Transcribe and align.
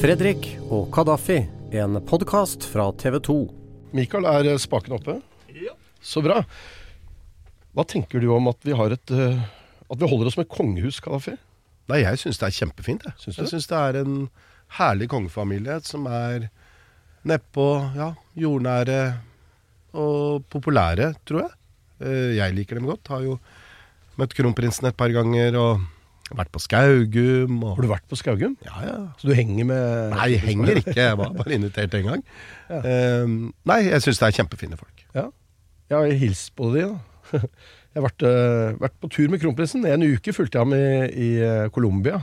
Fredrik 0.00 0.46
og 0.72 0.86
Kadafi, 0.94 1.42
en 1.76 1.98
podkast 2.08 2.64
fra 2.64 2.86
TV 2.96 3.18
2. 3.20 3.34
Mikael, 3.92 4.24
er 4.24 4.56
spaken 4.56 4.94
oppe? 4.96 5.18
Ja. 5.52 5.74
Så 6.00 6.22
bra. 6.24 6.38
Hva 7.76 7.84
tenker 7.84 8.22
du 8.24 8.30
om 8.32 8.48
at 8.48 8.56
vi, 8.64 8.72
har 8.72 8.94
et, 8.96 9.12
eh, 9.12 9.42
at 9.92 10.00
vi 10.00 10.08
holder 10.08 10.30
oss 10.30 10.38
med 10.40 10.48
kongehus, 10.48 11.02
Kadafi? 11.04 11.34
Nei, 11.92 12.00
jeg 12.06 12.22
syns 12.22 12.40
det 12.40 12.48
er 12.48 12.56
kjempefint. 12.62 13.04
Jeg 13.10 13.34
Syns 13.36 13.52
det? 13.52 13.60
Det 13.68 13.76
er 13.82 14.00
en 14.00 14.16
herlig 14.78 15.10
kongefamilie 15.12 15.76
som 15.84 16.08
er 16.08 16.48
nedpå, 17.28 17.68
ja, 18.00 18.14
jordnære 18.40 19.00
og 20.00 20.48
populære, 20.48 21.12
tror 21.28 21.44
jeg. 21.44 21.56
Eh, 22.00 22.36
Jeg 22.40 22.56
liker 22.56 22.80
dem 22.80 22.88
godt. 22.88 23.12
Har 23.12 23.20
jo 23.28 23.36
møtt 24.16 24.32
kronprinsen 24.32 24.88
et 24.88 24.96
par 24.96 25.12
ganger 25.12 25.60
og 25.60 25.84
vært 26.38 26.52
på 26.54 26.62
Skaugum. 26.62 27.58
Og 27.64 27.74
Har 27.76 27.84
du 27.84 27.90
vært 27.90 28.06
på 28.10 28.18
Skaugum? 28.18 28.56
Ja, 28.66 28.78
ja. 28.86 28.96
Så 29.20 29.30
du 29.30 29.34
henger 29.36 29.66
med 29.68 30.14
Nei, 30.14 30.28
jeg 30.34 30.42
henger 30.44 30.80
ikke. 30.80 30.96
Jeg 30.96 31.18
var 31.18 31.34
bare 31.36 31.56
invitert 31.56 31.94
en 31.98 32.08
gang. 32.12 32.24
Eh, 32.70 33.36
nei, 33.70 33.80
jeg 33.88 34.04
syns 34.04 34.22
det 34.22 34.28
er 34.28 34.36
kjempefine 34.38 34.78
folk. 34.80 35.04
Ja. 35.16 35.28
Jeg 35.90 35.98
har 35.98 36.18
hilst 36.22 36.52
på 36.58 36.70
de, 36.74 36.86
da. 36.92 37.40
Jeg 37.90 37.98
har 37.98 38.04
vært, 38.04 38.22
uh, 38.22 38.76
vært 38.78 38.92
på 39.02 39.08
tur 39.10 39.32
med 39.32 39.40
kronprinsen. 39.42 39.82
En 39.90 40.04
uke 40.06 40.30
fulgte 40.30 40.60
jeg 40.60 40.62
ham 40.62 40.74
i, 40.76 40.84
i 41.10 41.30
øh, 41.42 41.70
Colombia. 41.74 42.20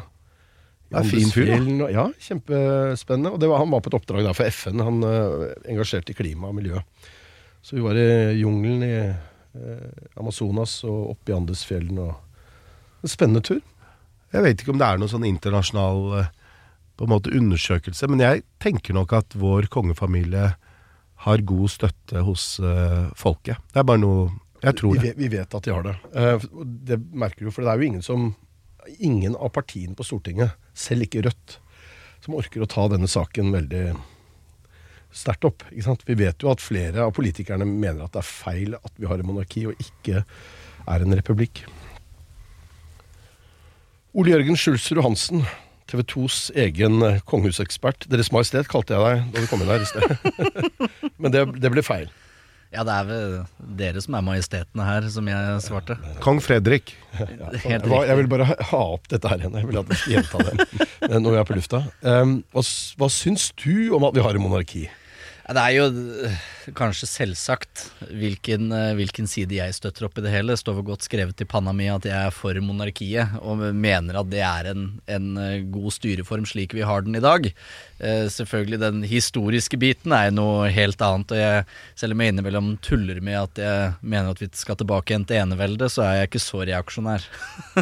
Det 0.87 1.01
er 1.01 1.09
fin 1.09 1.27
fyr, 1.27 1.49
da. 1.51 1.89
Ja, 1.91 2.05
kjempespennende. 2.23 3.33
Og 3.35 3.41
det 3.43 3.49
var, 3.51 3.59
han 3.59 3.73
var 3.73 3.81
på 3.83 3.91
et 3.91 3.97
oppdrag 3.97 4.23
der 4.23 4.37
for 4.37 4.47
FN. 4.47 4.79
Han 4.79 5.03
uh, 5.03 5.49
engasjerte 5.67 6.15
i 6.15 6.15
klima 6.15 6.47
og 6.47 6.55
miljø. 6.55 6.79
Så 7.59 7.75
vi 7.75 7.83
var 7.83 7.99
i 7.99 8.07
jungelen 8.39 8.87
i 8.87 8.95
Amazonas 10.15 10.77
og 10.87 11.17
oppe 11.17 11.33
i 11.33 11.35
Andesfjellen. 11.35 11.99
Og 11.99 13.03
en 13.03 13.11
spennende 13.11 13.43
tur. 13.43 13.59
Jeg 14.37 14.45
vet 14.45 14.61
ikke 14.61 14.75
om 14.75 14.81
det 14.81 14.87
er 14.87 14.99
noen 15.01 15.09
sånn 15.09 15.25
internasjonal 15.25 16.01
eh, 16.19 16.33
på 16.97 17.05
en 17.05 17.13
måte 17.13 17.33
undersøkelse, 17.33 18.09
men 18.09 18.21
jeg 18.21 18.43
tenker 18.61 18.93
nok 18.97 19.15
at 19.17 19.37
vår 19.37 19.65
kongefamilie 19.73 20.51
har 21.25 21.43
god 21.49 21.69
støtte 21.73 22.21
hos 22.25 22.43
uh, 22.61 23.09
folket. 23.17 23.57
Det 23.73 23.81
er 23.81 23.85
bare 23.89 24.01
noe 24.01 24.27
Jeg 24.61 24.77
tror 24.77 24.93
Vi 24.93 24.99
det. 25.01 25.07
vet, 25.07 25.17
vi 25.17 25.29
vet 25.33 25.55
at 25.57 25.65
de 25.65 25.73
har 25.73 25.85
det. 25.85 25.93
Uh, 26.13 26.45
det 26.89 26.97
merker 27.13 27.45
du, 27.45 27.51
for 27.53 27.65
det 27.65 27.73
er 27.73 27.81
jo 27.81 27.89
ingen 27.91 28.05
som 28.05 28.27
Ingen 29.03 29.33
av 29.35 29.49
partiene 29.51 29.97
på 29.99 30.05
Stortinget, 30.07 30.53
selv 30.71 31.03
ikke 31.03 31.25
Rødt, 31.25 31.57
som 32.23 32.37
orker 32.39 32.63
å 32.63 32.69
ta 32.71 32.85
denne 32.87 33.09
saken 33.11 33.49
veldig 33.51 33.81
sterkt 35.11 35.43
opp. 35.49 35.65
Vi 35.67 36.15
vet 36.15 36.39
jo 36.39 36.53
at 36.53 36.63
flere 36.63 37.03
av 37.03 37.11
politikerne 37.17 37.67
mener 37.67 38.05
at 38.05 38.15
det 38.15 38.21
er 38.21 38.29
feil 38.29 38.77
at 38.79 38.93
vi 38.95 39.09
har 39.11 39.19
en 39.19 39.27
monarki 39.27 39.65
og 39.67 39.83
ikke 39.83 40.23
er 40.23 41.03
en 41.03 41.17
republikk. 41.19 41.65
Ole 44.17 44.31
Jørgen 44.33 44.57
Skjulsrud 44.57 45.03
Hansen, 45.05 45.43
TV 45.85 46.01
2s 46.09 46.47
egen 46.57 47.03
eh, 47.05 47.19
kongehusekspert. 47.29 48.07
Deres 48.09 48.31
Majestet 48.33 48.65
kalte 48.71 48.95
jeg 48.95 49.03
deg 49.03 49.27
da 49.35 49.43
du 49.43 49.49
kom 49.51 49.61
inn 49.61 49.69
her 49.69 49.83
i 49.83 49.85
sted. 49.85 50.09
Men 51.21 51.35
det, 51.35 51.43
det 51.61 51.69
ble 51.69 51.83
feil. 51.85 52.09
Ja, 52.73 52.81
det 52.81 52.95
er 52.95 53.05
vel 53.05 53.35
dere 53.77 54.01
som 54.01 54.17
er 54.17 54.25
majestetene 54.25 54.87
her, 54.87 55.05
som 55.13 55.29
jeg 55.29 55.61
svarte. 55.67 55.99
Kong 56.25 56.41
Fredrik. 56.41 56.95
Ja, 57.19 57.27
Jeg, 57.75 57.83
jeg 57.85 58.17
vil 58.23 58.31
bare 58.33 58.49
ha, 58.49 58.81
opp 58.97 59.05
dette 59.13 59.29
her 59.29 59.45
igjen. 59.45 59.61
Jeg 59.61 59.69
vil 59.69 59.79
at 59.83 59.93
vi 59.93 59.99
skal 60.01 60.17
gjenta 60.17 60.41
det 60.49 60.65
eh, 61.11 61.19
når 61.21 61.29
vi 61.29 61.39
er 61.43 61.47
på 61.51 61.59
lufta. 61.61 61.83
Um, 62.01 62.39
hva, 62.57 62.65
hva 62.97 63.13
syns 63.13 63.51
du 63.61 63.93
om 63.93 64.09
at 64.09 64.17
vi 64.17 64.25
har 64.25 64.33
en 64.33 64.47
monarki? 64.47 64.87
Det 65.47 65.61
er 65.61 65.73
jo 65.77 65.83
øh, 66.27 66.33
kanskje 66.75 67.07
selvsagt 67.07 67.85
hvilken, 68.11 68.65
øh, 68.75 68.97
hvilken 68.99 69.29
side 69.31 69.55
jeg 69.55 69.75
støtter 69.77 70.03
opp 70.03 70.19
i 70.19 70.23
det 70.25 70.33
hele. 70.33 70.51
Det 70.51 70.59
står 70.59 70.75
vel 70.75 70.87
godt 70.89 71.07
skrevet 71.07 71.39
i 71.39 71.47
panna 71.47 71.71
mi 71.71 71.87
at 71.87 72.03
jeg 72.03 72.17
er 72.19 72.35
for 72.35 72.59
monarkiet, 72.59 73.37
og 73.39 73.63
mener 73.71 74.19
at 74.19 74.27
det 74.33 74.43
er 74.43 74.71
en, 74.73 74.83
en 75.07 75.29
øh, 75.39 75.63
god 75.71 75.95
styreform 75.95 76.43
slik 76.51 76.75
vi 76.75 76.83
har 76.83 77.07
den 77.07 77.15
i 77.15 77.23
dag. 77.23 77.47
Eh, 77.47 78.27
selvfølgelig 78.27 78.81
Den 78.83 79.01
historiske 79.07 79.79
biten 79.79 80.11
er 80.11 80.35
noe 80.35 80.67
helt 80.67 80.99
annet. 80.99 81.31
og 81.31 81.39
jeg, 81.39 81.65
Selv 81.95 82.11
om 82.11 82.21
jeg 82.21 82.35
innimellom 82.35 82.73
tuller 82.83 83.23
med 83.23 83.39
at 83.45 83.63
jeg 83.63 83.93
mener 84.01 84.35
at 84.35 84.43
vi 84.43 84.51
skal 84.51 84.75
tilbake 84.75 85.15
igjen 85.15 85.29
til 85.31 85.45
eneveldet, 85.45 85.95
så 85.95 86.09
er 86.09 86.19
jeg 86.19 86.33
ikke 86.33 86.43
så 86.43 86.65
reaksjonær. 86.67 87.23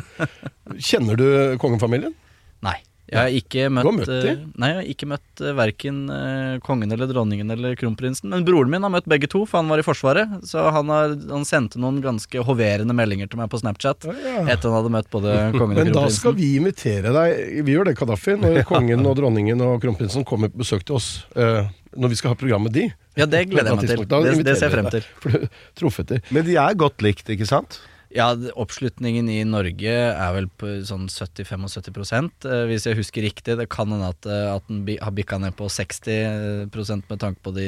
Kjenner 0.92 1.18
du 1.18 1.58
kongefamilien? 1.58 2.14
Nei. 2.62 2.78
Jeg 3.12 3.20
har 3.20 3.36
ikke 3.38 3.66
møtt, 3.70 3.86
har 3.86 3.94
møtt 4.00 4.10
de? 4.10 4.32
eh, 4.34 4.40
Nei, 4.58 4.70
jeg 4.72 4.78
har 4.80 4.88
ikke 4.96 5.08
møtt 5.12 5.42
uh, 5.46 5.52
verken 5.60 5.98
eh, 6.10 6.56
kongen 6.66 6.92
eller 6.96 7.10
dronningen 7.12 7.54
eller 7.54 7.76
kronprinsen. 7.78 8.32
Men 8.34 8.46
broren 8.48 8.72
min 8.74 8.82
har 8.88 8.90
møtt 8.96 9.06
begge 9.12 9.30
to, 9.30 9.44
for 9.46 9.62
han 9.62 9.70
var 9.70 9.84
i 9.84 9.86
Forsvaret. 9.86 10.40
Så 10.50 10.64
han, 10.74 10.90
har, 10.90 11.14
han 11.30 11.46
sendte 11.46 11.78
noen 11.82 12.00
ganske 12.02 12.42
hoverende 12.48 12.96
meldinger 12.98 13.30
til 13.30 13.38
meg 13.44 13.52
på 13.54 13.62
Snapchat 13.62 14.08
Ja, 14.10 14.16
ja. 14.26 14.42
etter 14.56 14.72
han 14.74 14.80
hadde 14.80 14.94
møtt 14.98 15.12
både 15.14 15.36
kongen 15.54 15.54
og 15.54 15.60
kronprinsen. 15.60 15.94
Men 15.94 15.96
da 16.00 16.06
skal 16.18 16.36
vi 16.40 16.50
invitere 16.58 17.14
deg 17.14 17.64
Vi 17.70 17.78
gjør 17.78 17.92
det, 17.92 17.98
Kadafi, 18.02 18.38
når 18.42 18.64
kongen 18.74 19.06
og 19.06 19.18
dronningen 19.22 19.62
og 19.68 19.78
kronprinsen 19.86 20.26
kommer 20.26 20.50
på 20.50 20.64
besøk 20.66 20.86
til 20.90 20.98
oss. 20.98 21.10
eh, 21.38 21.68
når 21.96 22.12
vi 22.12 22.16
skal 22.20 22.34
ha 22.34 22.36
program 22.36 22.66
med 22.68 22.74
de. 22.76 22.90
Ja, 23.16 23.24
det 23.30 23.46
gleder 23.48 23.70
jeg 23.72 23.78
meg 23.80 23.88
til. 23.88 24.02
Det, 24.04 24.32
det 24.44 24.56
ser 24.60 24.68
jeg 24.68 24.74
frem 24.74 24.90
til. 24.92 25.06
deg, 25.06 25.20
For 25.24 25.32
du 25.32 25.46
truffeter. 25.80 26.26
Men 26.36 26.44
de 26.44 26.58
er 26.60 26.74
godt 26.76 27.06
likt, 27.06 27.30
ikke 27.32 27.48
sant? 27.48 27.78
Ja, 28.16 28.30
oppslutningen 28.56 29.28
i 29.28 29.42
Norge 29.44 29.92
er 29.92 30.30
vel 30.38 30.46
på 30.48 30.70
sånn 30.88 31.10
70-75 31.12 32.30
eh, 32.48 32.62
hvis 32.70 32.86
jeg 32.88 32.96
husker 32.96 33.26
riktig. 33.26 33.58
Det 33.60 33.66
kan 33.74 33.92
hende 33.92 34.08
at, 34.14 34.28
eh, 34.32 34.54
at 34.54 34.64
den 34.70 34.86
har 35.04 35.12
bikka 35.18 35.36
ned 35.44 35.58
på 35.60 35.68
60% 35.68 37.12
med 37.12 37.20
tanke 37.20 37.44
på 37.44 37.52
de 37.58 37.68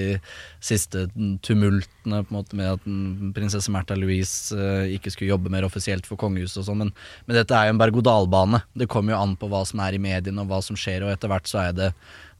siste 0.63 1.09
tumultene 1.43 2.21
på 2.23 2.31
en 2.31 2.37
måte 2.37 2.55
med 2.55 2.77
at 2.77 2.87
prinsesse 3.35 3.73
Märtha 3.75 3.99
Louise 3.99 4.55
eh, 4.55 4.95
ikke 4.95 5.11
skulle 5.11 5.33
jobbe 5.33 5.51
mer 5.51 5.67
offisielt 5.67 6.07
for 6.07 6.15
kongehuset 6.21 6.61
og 6.63 6.69
sånn. 6.69 6.85
Men, 6.85 6.95
men 7.27 7.41
dette 7.41 7.59
er 7.59 7.67
jo 7.67 7.75
en 7.75 7.83
berg-og-dal-bane. 7.83 8.63
Det 8.79 8.87
kommer 8.93 9.17
jo 9.17 9.21
an 9.25 9.35
på 9.35 9.51
hva 9.51 9.65
som 9.67 9.83
er 9.83 9.99
i 9.99 10.03
mediene 10.07 10.47
og 10.47 10.53
hva 10.53 10.63
som 10.63 10.79
skjer, 10.79 11.03
og 11.03 11.11
etter 11.11 11.33
hvert 11.33 11.51
så 11.51 11.65
er 11.67 11.75
det 11.75 11.93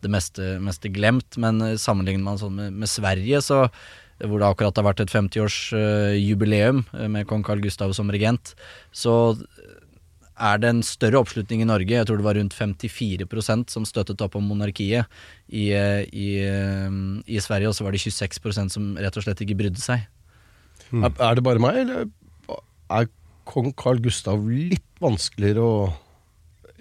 det 0.05 0.15
meste, 0.15 0.53
meste 0.63 0.95
glemt. 0.95 1.35
Men 1.35 1.73
sammenligner 1.75 2.23
man 2.31 2.39
sånn 2.39 2.55
med, 2.55 2.83
med 2.85 2.95
Sverige, 2.95 3.43
så 3.43 3.65
hvor 4.23 4.41
det 4.41 4.47
akkurat 4.47 4.79
har 4.79 4.87
vært 4.87 5.03
et 5.03 5.13
50-årsjubileum 5.13 6.83
med 7.13 7.27
kong 7.29 7.43
Carl 7.45 7.61
Gustav 7.61 7.93
som 7.97 8.09
regent, 8.13 8.55
så 8.95 9.35
er 10.37 10.59
det 10.61 10.69
en 10.69 10.83
større 10.85 11.19
oppslutning 11.21 11.63
i 11.63 11.67
Norge. 11.67 11.95
Jeg 11.95 12.07
tror 12.07 12.19
det 12.19 12.27
var 12.27 12.37
rundt 12.37 12.55
54% 12.55 13.73
som 13.73 13.85
støttet 13.89 14.21
opp 14.21 14.37
om 14.37 14.45
monarkiet. 14.45 15.09
I, 15.49 15.71
eh, 15.73 16.03
i, 16.13 16.27
eh, 16.45 16.97
I 17.25 17.41
Sverige 17.41 17.71
også 17.71 17.85
var 17.85 17.95
det 17.95 18.03
26% 18.03 18.73
som 18.73 18.95
rett 18.97 19.17
og 19.17 19.25
slett 19.25 19.41
ikke 19.41 19.57
brydde 19.57 19.81
seg. 19.81 20.05
Er, 20.93 21.09
er 21.11 21.35
det 21.35 21.43
bare 21.43 21.59
meg, 21.59 21.81
eller 21.83 22.05
er 22.93 23.09
kong 23.49 23.73
Carl 23.75 23.99
Gustav 24.03 24.45
litt 24.47 24.85
vanskeligere 25.03 25.63
å 25.63 25.77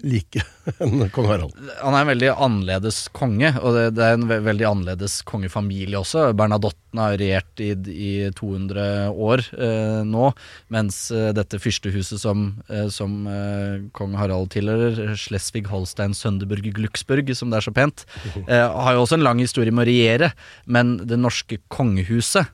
like 0.03 0.41
enn 0.83 1.07
kong 1.13 1.27
Harald? 1.29 1.55
Han 1.81 1.95
er 1.95 2.03
en 2.03 2.11
veldig 2.11 2.29
annerledes 2.33 2.99
konge, 3.15 3.49
og 3.61 3.75
det, 3.75 3.85
det 3.97 4.05
er 4.05 4.17
en 4.17 4.27
ve 4.29 4.39
veldig 4.45 4.67
annerledes 4.69 5.19
kongefamilie 5.27 5.97
også. 5.99 6.27
Bernadotten 6.37 7.01
har 7.01 7.17
regjert 7.19 7.63
i, 7.63 7.71
i 7.73 8.11
200 8.37 9.13
år 9.13 9.43
eh, 9.57 10.01
nå, 10.07 10.29
mens 10.73 10.99
eh, 11.15 11.31
dette 11.37 11.61
fyrstehuset 11.61 12.21
som, 12.21 12.49
eh, 12.69 12.87
som 12.93 13.17
eh, 13.31 13.87
kong 13.97 14.17
Harald 14.19 14.51
tilhører, 14.53 15.15
Schleswig-Holstein, 15.17 16.15
Sønderburg, 16.17 16.69
Glucksburg, 16.77 17.33
som 17.37 17.53
det 17.53 17.61
er 17.61 17.67
så 17.69 17.75
pent, 17.75 18.05
eh, 18.45 18.63
har 18.63 18.97
jo 18.97 19.05
også 19.05 19.17
en 19.19 19.25
lang 19.25 19.41
historie 19.43 19.73
med 19.73 19.87
å 19.87 19.89
regjere, 19.91 20.31
men 20.65 20.97
det 21.07 21.19
norske 21.21 21.61
kongehuset 21.73 22.53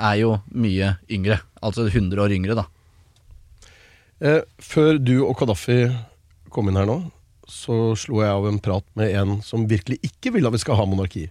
er 0.00 0.20
jo 0.22 0.36
mye 0.56 0.94
yngre. 1.12 1.40
Altså 1.60 1.86
100 1.90 2.22
år 2.24 2.32
yngre, 2.34 2.56
da. 2.56 2.68
Eh, 4.20 4.42
før 4.60 4.98
du 5.00 5.14
og 5.24 5.36
Kadafi 5.40 5.82
kom 6.52 6.70
inn 6.70 6.78
her 6.80 6.88
nå, 6.88 6.98
så 7.50 7.76
slo 7.98 8.22
jeg 8.22 8.32
av 8.32 8.46
en 8.50 8.60
prat 8.62 8.86
med 8.98 9.14
en 9.16 9.38
som 9.46 9.68
virkelig 9.70 9.98
ikke 10.06 10.34
vil 10.36 10.48
at 10.48 10.54
vi 10.54 10.62
skal 10.62 10.78
ha 10.78 10.84
monarki. 10.88 11.24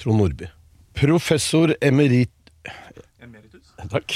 Trond 0.00 0.20
Nordby. 0.20 0.46
Professor 0.96 1.72
emerit... 1.84 2.32
Emeritus? 3.20 3.66
Takk. 3.92 4.08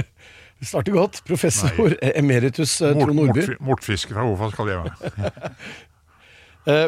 Vi 0.60 0.66
starter 0.68 0.92
godt. 0.92 1.22
Professor 1.24 1.94
emeritus 2.04 2.82
eh, 2.84 2.92
Trond 2.92 3.16
Nordby. 3.16 3.46
mort, 3.46 3.60
mortfiske 3.70 4.12
fra 4.12 4.26
Hvorfor 4.28 4.52
skal 4.52 4.68
jeg 4.68 4.82
være 4.84 4.92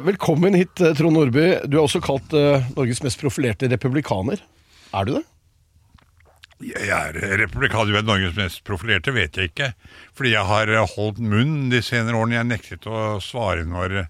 velkommen 0.09 0.59
hit, 0.61 0.81
eh, 0.81 0.93
Trond 0.99 1.17
Nordby. 1.17 1.47
Du 1.65 1.79
er 1.79 1.85
også 1.87 2.01
kalt 2.05 2.29
eh, 2.37 2.67
Norges 2.77 3.01
mest 3.05 3.21
profilerte 3.23 3.71
republikaner. 3.73 4.39
Er 4.93 5.03
du 5.09 5.11
det? 5.17 5.25
Jeg 6.63 6.89
er 6.95 7.17
republikaner, 7.41 7.97
vet, 7.97 8.07
Norges 8.07 8.37
mest 8.39 8.63
profilerte, 8.67 9.15
vet 9.15 9.37
jeg 9.37 9.51
ikke. 9.51 9.73
Fordi 10.15 10.35
jeg 10.35 10.47
har 10.47 10.73
holdt 10.95 11.19
munn 11.19 11.73
de 11.73 11.83
senere 11.83 12.19
årene. 12.19 12.39
Jeg 12.39 12.51
nektet 12.53 12.87
å 12.87 13.19
svare 13.23 13.67
når 13.67 14.05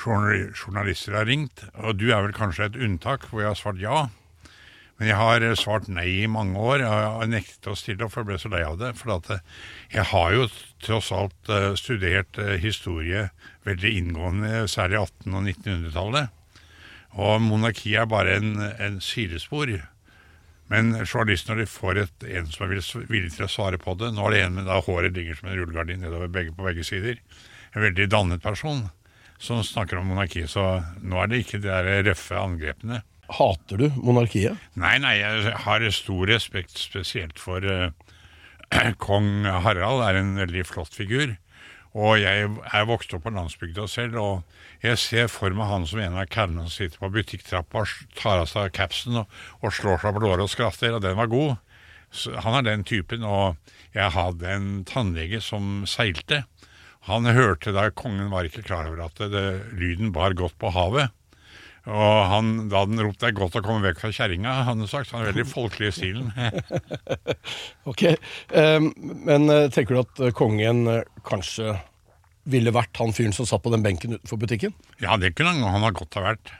journalister 0.00 1.18
har 1.18 1.26
ringt. 1.26 1.64
Og 1.82 1.98
du 1.98 2.10
er 2.12 2.22
vel 2.22 2.36
kanskje 2.36 2.70
et 2.70 2.80
unntak, 2.80 3.26
hvor 3.28 3.42
jeg 3.42 3.50
har 3.50 3.58
svart 3.58 3.82
ja. 3.82 4.08
Men 5.00 5.08
jeg 5.08 5.16
har 5.16 5.44
svart 5.56 5.86
nei 5.88 6.08
i 6.20 6.26
mange 6.28 6.60
år. 6.60 6.82
Jeg 6.84 6.88
har 6.92 7.28
nektet 7.32 7.70
å 7.72 7.76
stille 7.78 8.04
opp, 8.04 8.12
for 8.12 8.20
jeg 8.20 8.28
ble 8.28 8.40
så 8.42 8.50
lei 8.52 8.60
av 8.66 8.76
det. 8.82 8.90
For 9.00 9.14
eh, 9.16 9.38
jeg 9.94 10.04
har 10.10 10.34
jo 10.36 10.48
tross 10.84 11.08
alt 11.16 11.48
eh, 11.48 11.70
studert 11.80 12.36
eh, 12.36 12.58
historie 12.60 13.30
veldig 13.64 13.94
inngående, 13.96 14.66
særlig 14.68 15.00
1800- 15.00 15.38
og 15.38 15.48
1900-tallet. 15.54 16.36
Og 17.16 17.40
monarki 17.42 17.94
er 17.96 18.12
bare 18.12 18.36
en, 18.42 18.52
en 18.76 19.00
sidespor. 19.00 19.72
Men 20.70 20.92
journalisten, 21.02 21.52
når 21.52 21.64
de 21.64 21.70
får 21.70 21.98
et, 22.04 22.26
en 22.38 22.50
som 22.50 22.64
er 22.66 22.76
villig 23.10 23.32
til 23.34 23.46
å 23.46 23.50
svare 23.50 23.78
på 23.80 23.96
det 23.98 24.12
Nå 24.14 24.28
er 24.28 24.36
det 24.36 24.42
en 24.44 24.58
med 24.60 24.68
da 24.70 24.78
håret 24.86 25.16
ligger 25.16 25.38
som 25.38 25.50
en 25.50 25.58
rullegardin 25.58 26.04
nedover 26.04 26.30
begge, 26.30 26.54
på 26.54 26.66
begge 26.66 26.86
sider. 26.86 27.18
En 27.74 27.84
veldig 27.88 28.06
dannet 28.12 28.42
person. 28.42 28.88
som 29.40 29.62
snakker 29.64 29.96
om 29.96 30.10
monarki, 30.12 30.42
så 30.44 30.82
nå 31.00 31.16
er 31.16 31.30
det 31.30 31.38
ikke 31.40 31.62
de 31.62 31.70
der 31.70 32.02
røffe 32.04 32.36
angrepene. 32.36 32.98
Hater 33.32 33.80
du 33.80 33.86
monarkiet? 33.96 34.58
Nei, 34.76 34.98
nei, 35.00 35.14
jeg 35.16 35.54
har 35.64 35.86
stor 35.96 36.28
respekt 36.28 36.76
spesielt 36.76 37.40
for 37.40 37.64
uh, 37.64 37.88
kong 39.06 39.46
Harald, 39.48 40.04
er 40.04 40.18
en 40.20 40.34
veldig 40.42 40.66
flott 40.68 40.92
figur. 40.92 41.38
Og 41.98 42.20
jeg 42.20 42.46
er 42.46 42.86
vokst 42.86 43.14
opp 43.16 43.24
på 43.26 43.32
landsbygda 43.34 43.86
selv, 43.90 44.18
og 44.20 44.84
jeg 44.84 44.98
ser 45.02 45.30
for 45.32 45.50
meg 45.56 45.66
han 45.72 45.86
som 45.90 45.98
en 46.02 46.18
av 46.22 46.28
kallene 46.30 46.68
som 46.68 46.76
sitter 46.76 47.02
på 47.02 47.10
butikktrappa 47.16 47.82
og 47.82 48.14
tar 48.18 48.44
av 48.44 48.46
seg 48.50 48.70
capsen 48.76 49.18
og, 49.24 49.40
og 49.58 49.74
slår 49.74 49.98
seg 50.02 50.14
på 50.14 50.22
låret 50.22 50.46
og 50.46 50.52
skratter, 50.52 50.94
og 50.94 51.02
den 51.02 51.18
var 51.18 51.32
god. 51.32 51.56
Så 52.14 52.34
han 52.42 52.58
er 52.58 52.66
den 52.66 52.86
typen, 52.86 53.26
og 53.26 53.58
jeg 53.94 54.14
hadde 54.14 54.54
en 54.54 54.68
tannlege 54.86 55.42
som 55.42 55.82
seilte. 55.86 56.44
Han 57.08 57.26
hørte 57.26 57.74
da 57.74 57.88
kongen 57.90 58.30
var 58.30 58.46
ikke 58.46 58.66
klar 58.66 58.86
over 58.90 59.06
at 59.08 59.22
det, 59.32 59.46
lyden 59.74 60.12
bar 60.14 60.36
godt 60.38 60.58
på 60.62 60.70
havet. 60.74 61.14
Og 61.88 62.16
han, 62.28 62.50
da 62.68 62.82
hadde 62.82 62.96
han 62.96 63.06
ropt 63.06 63.22
'det 63.22 63.28
er 63.30 63.38
godt 63.38 63.56
å 63.56 63.62
komme 63.64 63.86
vekk 63.88 64.02
fra 64.02 64.12
kjerringa', 64.12 64.56
han 64.66 64.82
hadde 64.82 64.90
sagt. 64.90 65.12
Han 65.14 65.24
er 65.24 65.32
veldig 65.32 65.46
folkelig 65.48 65.88
i 65.88 65.96
stilen. 65.96 66.32
Ok, 67.90 68.04
um, 68.52 68.90
Men 69.24 69.48
eh, 69.50 69.68
tenker 69.72 69.96
du 69.96 70.00
at 70.02 70.20
eh, 70.20 70.34
kongen 70.36 70.84
eh, 70.90 71.06
kanskje 71.26 71.78
ville 72.50 72.72
vært 72.74 73.00
han 73.00 73.14
fyren 73.16 73.34
som 73.34 73.48
satt 73.48 73.62
på 73.64 73.72
den 73.72 73.84
benken 73.84 74.18
utenfor 74.18 74.40
butikken? 74.40 74.74
Ja, 75.00 75.16
det 75.20 75.32
kunne 75.38 75.54
han, 75.56 75.64
han 75.64 75.86
ha 75.86 75.92
godt 75.94 76.18
ha 76.18 76.24
vært. 76.28 76.52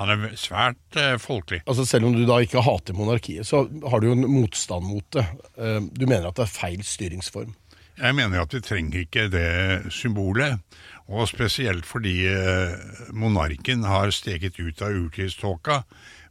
Han 0.00 0.12
er 0.12 0.24
svært 0.40 0.98
eh, 1.00 1.14
folkelig. 1.20 1.62
Altså 1.66 1.86
Selv 1.88 2.08
om 2.08 2.16
du 2.16 2.24
da 2.28 2.40
ikke 2.44 2.64
hater 2.64 2.96
monarkiet, 2.96 3.46
så 3.48 3.66
har 3.66 4.00
du 4.00 4.08
jo 4.08 4.16
en 4.16 4.26
motstand 4.28 4.88
mot 4.88 5.06
det. 5.16 5.24
Du 5.96 6.08
mener 6.08 6.28
at 6.30 6.40
det 6.40 6.48
er 6.48 6.52
feil 6.56 6.84
styringsform. 6.84 7.54
Jeg 7.96 8.12
mener 8.12 8.42
at 8.42 8.52
vi 8.52 8.60
trenger 8.60 9.06
ikke 9.06 9.28
det 9.32 9.92
symbolet. 9.94 10.60
Og 11.06 11.28
spesielt 11.30 11.86
fordi 11.86 12.24
eh, 12.26 12.74
monarken 13.14 13.84
har 13.86 14.10
steket 14.14 14.58
ut 14.58 14.82
av 14.82 14.96
urtidståka 14.96 15.84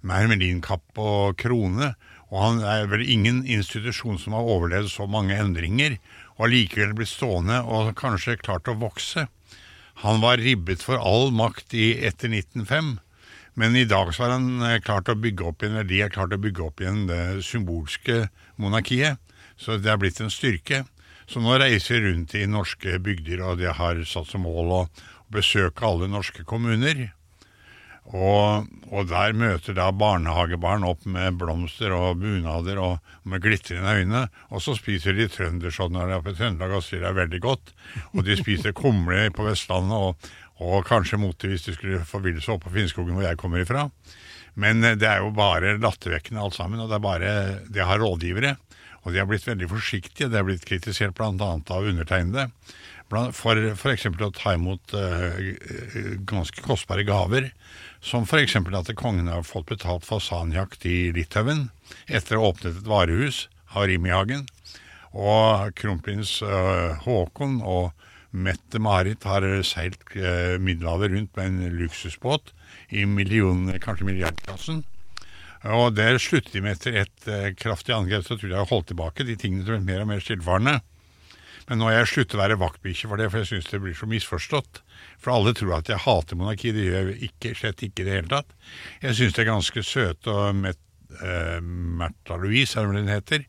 med 0.04 0.18
hermelinkapp 0.18 1.00
og 1.00 1.38
krone. 1.40 1.94
Og 2.34 2.42
han 2.42 2.60
er 2.68 2.90
vel 2.92 3.06
ingen 3.08 3.46
institusjon 3.48 4.20
som 4.20 4.36
har 4.36 4.50
overlevd 4.50 4.92
så 4.92 5.08
mange 5.08 5.38
endringer, 5.40 5.96
og 6.36 6.50
allikevel 6.50 6.96
blitt 6.98 7.14
stående 7.14 7.62
og 7.64 7.94
kanskje 8.00 8.36
klart 8.42 8.68
å 8.68 8.76
vokse. 8.82 9.28
Han 10.04 10.20
var 10.20 10.42
ribbet 10.44 10.84
for 10.84 11.00
all 11.00 11.32
makt 11.32 11.74
i 11.78 11.94
etter 12.04 12.34
1905. 12.34 12.98
Men 13.56 13.78
i 13.80 13.86
dag 13.88 14.12
så 14.12 14.26
har 14.26 14.36
han 14.36 14.60
eh, 14.68 14.82
klart 14.84 15.08
å 15.08 15.16
bygge 15.16 15.48
opp 15.48 15.64
igjen, 15.64 15.78
eller 15.78 15.88
de 15.88 16.02
har 16.04 16.12
klart 16.12 16.36
å 16.36 16.42
bygge 16.42 16.66
opp 16.66 16.84
igjen 16.84 17.06
det 17.08 17.22
symbolske 17.48 18.26
monarkiet. 18.60 19.22
Så 19.56 19.78
det 19.80 19.94
har 19.94 20.02
blitt 20.02 20.20
en 20.20 20.34
styrke. 20.34 20.84
Så 21.30 21.42
nå 21.42 21.58
reiser 21.58 21.98
jeg 21.98 22.06
rundt 22.06 22.36
i 22.38 22.46
norske 22.50 23.00
bygder, 23.02 23.42
og 23.42 23.62
de 23.62 23.72
har 23.74 24.02
satt 24.06 24.30
som 24.30 24.46
mål 24.46 24.74
å 24.74 24.82
besøke 25.34 25.86
alle 25.88 26.10
norske 26.12 26.46
kommuner. 26.48 27.08
Og, 28.06 28.68
og 28.94 29.08
der 29.10 29.34
møter 29.34 29.74
da 29.74 29.88
barnehagebarn 29.90 30.86
opp 30.86 31.08
med 31.10 31.40
blomster 31.42 31.94
og 31.96 32.20
bunader 32.22 32.78
og 32.78 33.26
med 33.26 33.42
glitrende 33.42 33.96
øyne. 33.98 34.22
Og 34.54 34.62
så 34.62 34.76
spiser 34.78 35.18
de 35.18 35.26
trøndersodd 35.32 35.96
når 35.96 36.12
de 36.12 36.18
er 36.20 36.26
på 36.28 36.36
Trøndelag 36.38 36.76
og 36.78 36.86
sier 36.86 37.02
det 37.02 37.10
er 37.10 37.18
veldig 37.24 37.42
godt. 37.42 37.74
Og 38.14 38.22
de 38.28 38.38
spiser 38.38 38.78
kumle 38.78 39.26
på 39.34 39.48
Vestlandet 39.48 39.98
og, 39.98 40.30
og 40.62 40.86
kanskje 40.86 41.20
mote 41.20 41.50
hvis 41.50 41.66
de 41.66 41.74
skulle 41.74 42.06
få 42.06 42.22
ville 42.22 42.44
seg 42.46 42.60
opp 42.60 42.68
på 42.68 42.76
Finnskogen 42.78 43.18
hvor 43.18 43.26
jeg 43.26 43.42
kommer 43.42 43.66
ifra. 43.66 43.88
Men 44.62 44.86
eh, 44.86 45.00
det 45.02 45.10
er 45.10 45.26
jo 45.26 45.34
bare 45.36 45.74
lattervekkende 45.82 46.46
alt 46.46 46.60
sammen, 46.60 46.86
og 46.86 46.92
det 46.92 47.00
er 47.00 47.08
bare 47.10 47.34
Det 47.66 47.90
har 47.90 48.00
rådgivere. 48.00 48.56
Og 49.06 49.14
de 49.14 49.22
har 49.22 49.30
blitt 49.30 49.46
veldig 49.48 49.70
forsiktige. 49.70 50.30
Det 50.30 50.40
har 50.40 50.48
blitt 50.48 50.66
kritisert 50.66 51.16
bl.a. 51.18 51.32
av 51.62 51.90
undertegnede. 51.92 52.50
For 53.38 53.62
f.eks. 53.70 54.08
å 54.10 54.32
ta 54.34 54.56
imot 54.58 54.96
uh, 54.98 55.38
ganske 56.26 56.64
kostbare 56.66 57.06
gaver. 57.06 57.52
Som 58.02 58.26
f.eks. 58.26 58.58
at 58.58 58.90
kongen 58.98 59.30
har 59.30 59.46
fått 59.46 59.70
betalt 59.70 60.08
fasanjakt 60.08 60.88
i 60.90 61.12
Litauen 61.14 61.70
etter 62.10 62.38
å 62.38 62.42
ha 62.48 62.54
åpnet 62.54 62.82
et 62.82 62.90
varehus, 62.90 63.46
Harimihagen. 63.76 64.48
Og 65.14 65.70
kronprins 65.78 66.40
uh, 66.42 66.98
Haakon 67.06 67.62
og 67.62 67.94
Mette-Marit 68.36 69.24
har 69.30 69.46
seilt 69.64 70.02
uh, 70.18 70.58
Middelhavet 70.58 71.14
rundt 71.14 71.38
med 71.38 71.46
en 71.46 71.78
luksusbåt 71.78 72.56
i 72.90 73.06
million, 73.06 73.70
kanskje 73.82 74.10
milliardklassen. 74.10 74.84
Og 75.66 75.96
der 75.98 76.20
sluttet 76.22 76.54
de 76.54 76.62
med 76.62 76.76
etter 76.78 77.00
et 77.02 77.30
uh, 77.30 77.48
kraftig 77.58 77.96
angrep, 77.96 78.26
så 78.28 78.36
tror 78.38 78.52
jeg 78.52 78.58
jeg 78.60 78.70
holdt 78.70 78.92
tilbake 78.92 79.26
de 79.26 79.38
tingene 79.40 79.66
som 79.66 79.80
ble 79.80 79.88
mer 79.88 80.04
og 80.04 80.12
mer 80.12 80.22
stillfarende. 80.22 80.76
Men 81.66 81.80
nå 81.82 81.88
har 81.90 81.96
jeg 81.98 82.12
sluttet 82.12 82.38
å 82.38 82.42
være 82.44 82.60
vaktbikkje 82.62 83.10
for 83.10 83.18
det, 83.18 83.32
for 83.34 83.42
jeg 83.42 83.50
syns 83.50 83.72
det 83.72 83.80
blir 83.82 83.96
så 83.98 84.06
misforstått. 84.10 84.84
For 85.18 85.34
alle 85.34 85.56
tror 85.58 85.80
at 85.80 85.90
jeg 85.90 86.04
hater 86.04 86.38
monarki, 86.38 86.74
det 86.76 86.86
gjør 86.86 87.10
jeg 87.10 87.32
ikke, 87.32 87.54
slett 87.58 87.82
ikke 87.88 88.04
i 88.04 88.06
det 88.06 88.20
hele 88.20 88.30
tatt. 88.36 88.54
Jeg 89.02 89.18
syns 89.18 89.34
det 89.34 89.42
er 89.42 89.50
ganske 89.50 89.86
søte 89.88 90.36
og 90.36 90.60
met, 90.60 90.82
uh, 91.18 91.58
Märtha 91.64 92.38
Louise, 92.38 92.78
er 92.78 92.86
det 92.86 92.92
vel 92.92 93.02
hun 93.02 93.16
heter. 93.16 93.48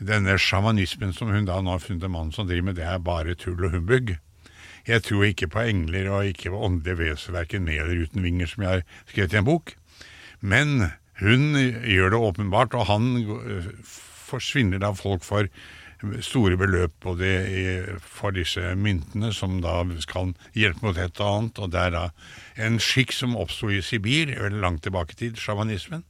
Denne 0.00 0.38
sjamanismen 0.40 1.12
som 1.12 1.28
hun 1.28 1.44
da 1.44 1.58
nå 1.60 1.74
har 1.74 1.84
funnet 1.84 2.08
en 2.08 2.14
mann 2.14 2.32
som 2.32 2.48
driver 2.48 2.70
med, 2.70 2.80
det 2.80 2.88
er 2.88 3.04
bare 3.04 3.36
tull 3.36 3.60
og 3.68 3.76
humbug. 3.76 4.14
Jeg 4.88 5.04
tror 5.04 5.26
ikke 5.28 5.50
på 5.52 5.66
engler 5.68 6.08
og 6.08 6.30
ikke 6.30 6.54
på 6.54 6.62
åndelige 6.64 6.96
vesener, 7.02 7.42
verken 7.42 7.68
med 7.68 7.82
eller 7.82 8.06
uten 8.06 8.24
vinger, 8.24 8.48
som 8.48 8.64
jeg 8.64 8.78
har 8.78 8.86
skrevet 9.12 9.36
i 9.36 9.40
en 9.42 9.50
bok. 9.50 9.74
Men 10.40 10.88
hun 11.20 11.52
gjør 11.56 12.14
det 12.14 12.24
åpenbart, 12.30 12.74
og 12.74 12.88
han 12.90 13.12
eh, 13.20 13.70
forsvinner 14.30 14.82
da 14.82 14.94
folk 14.96 15.24
for 15.26 15.48
store 16.24 16.56
beløp 16.56 16.94
både 17.04 17.30
for 18.00 18.32
disse 18.32 18.72
myntene, 18.78 19.32
som 19.36 19.58
da 19.60 19.82
skal 20.00 20.32
hjelpe 20.56 20.86
mot 20.86 20.98
et 20.98 21.20
og 21.20 21.28
annet. 21.28 21.60
Og 21.60 21.74
det 21.74 21.82
er 21.82 21.94
da 21.96 22.06
en 22.66 22.80
skikk 22.82 23.12
som 23.12 23.36
oppsto 23.36 23.70
i 23.70 23.82
Sibir 23.84 24.32
langt 24.54 24.84
tilbake 24.86 25.16
i 25.16 25.20
tid, 25.24 25.40
sjamanismen. 25.40 26.04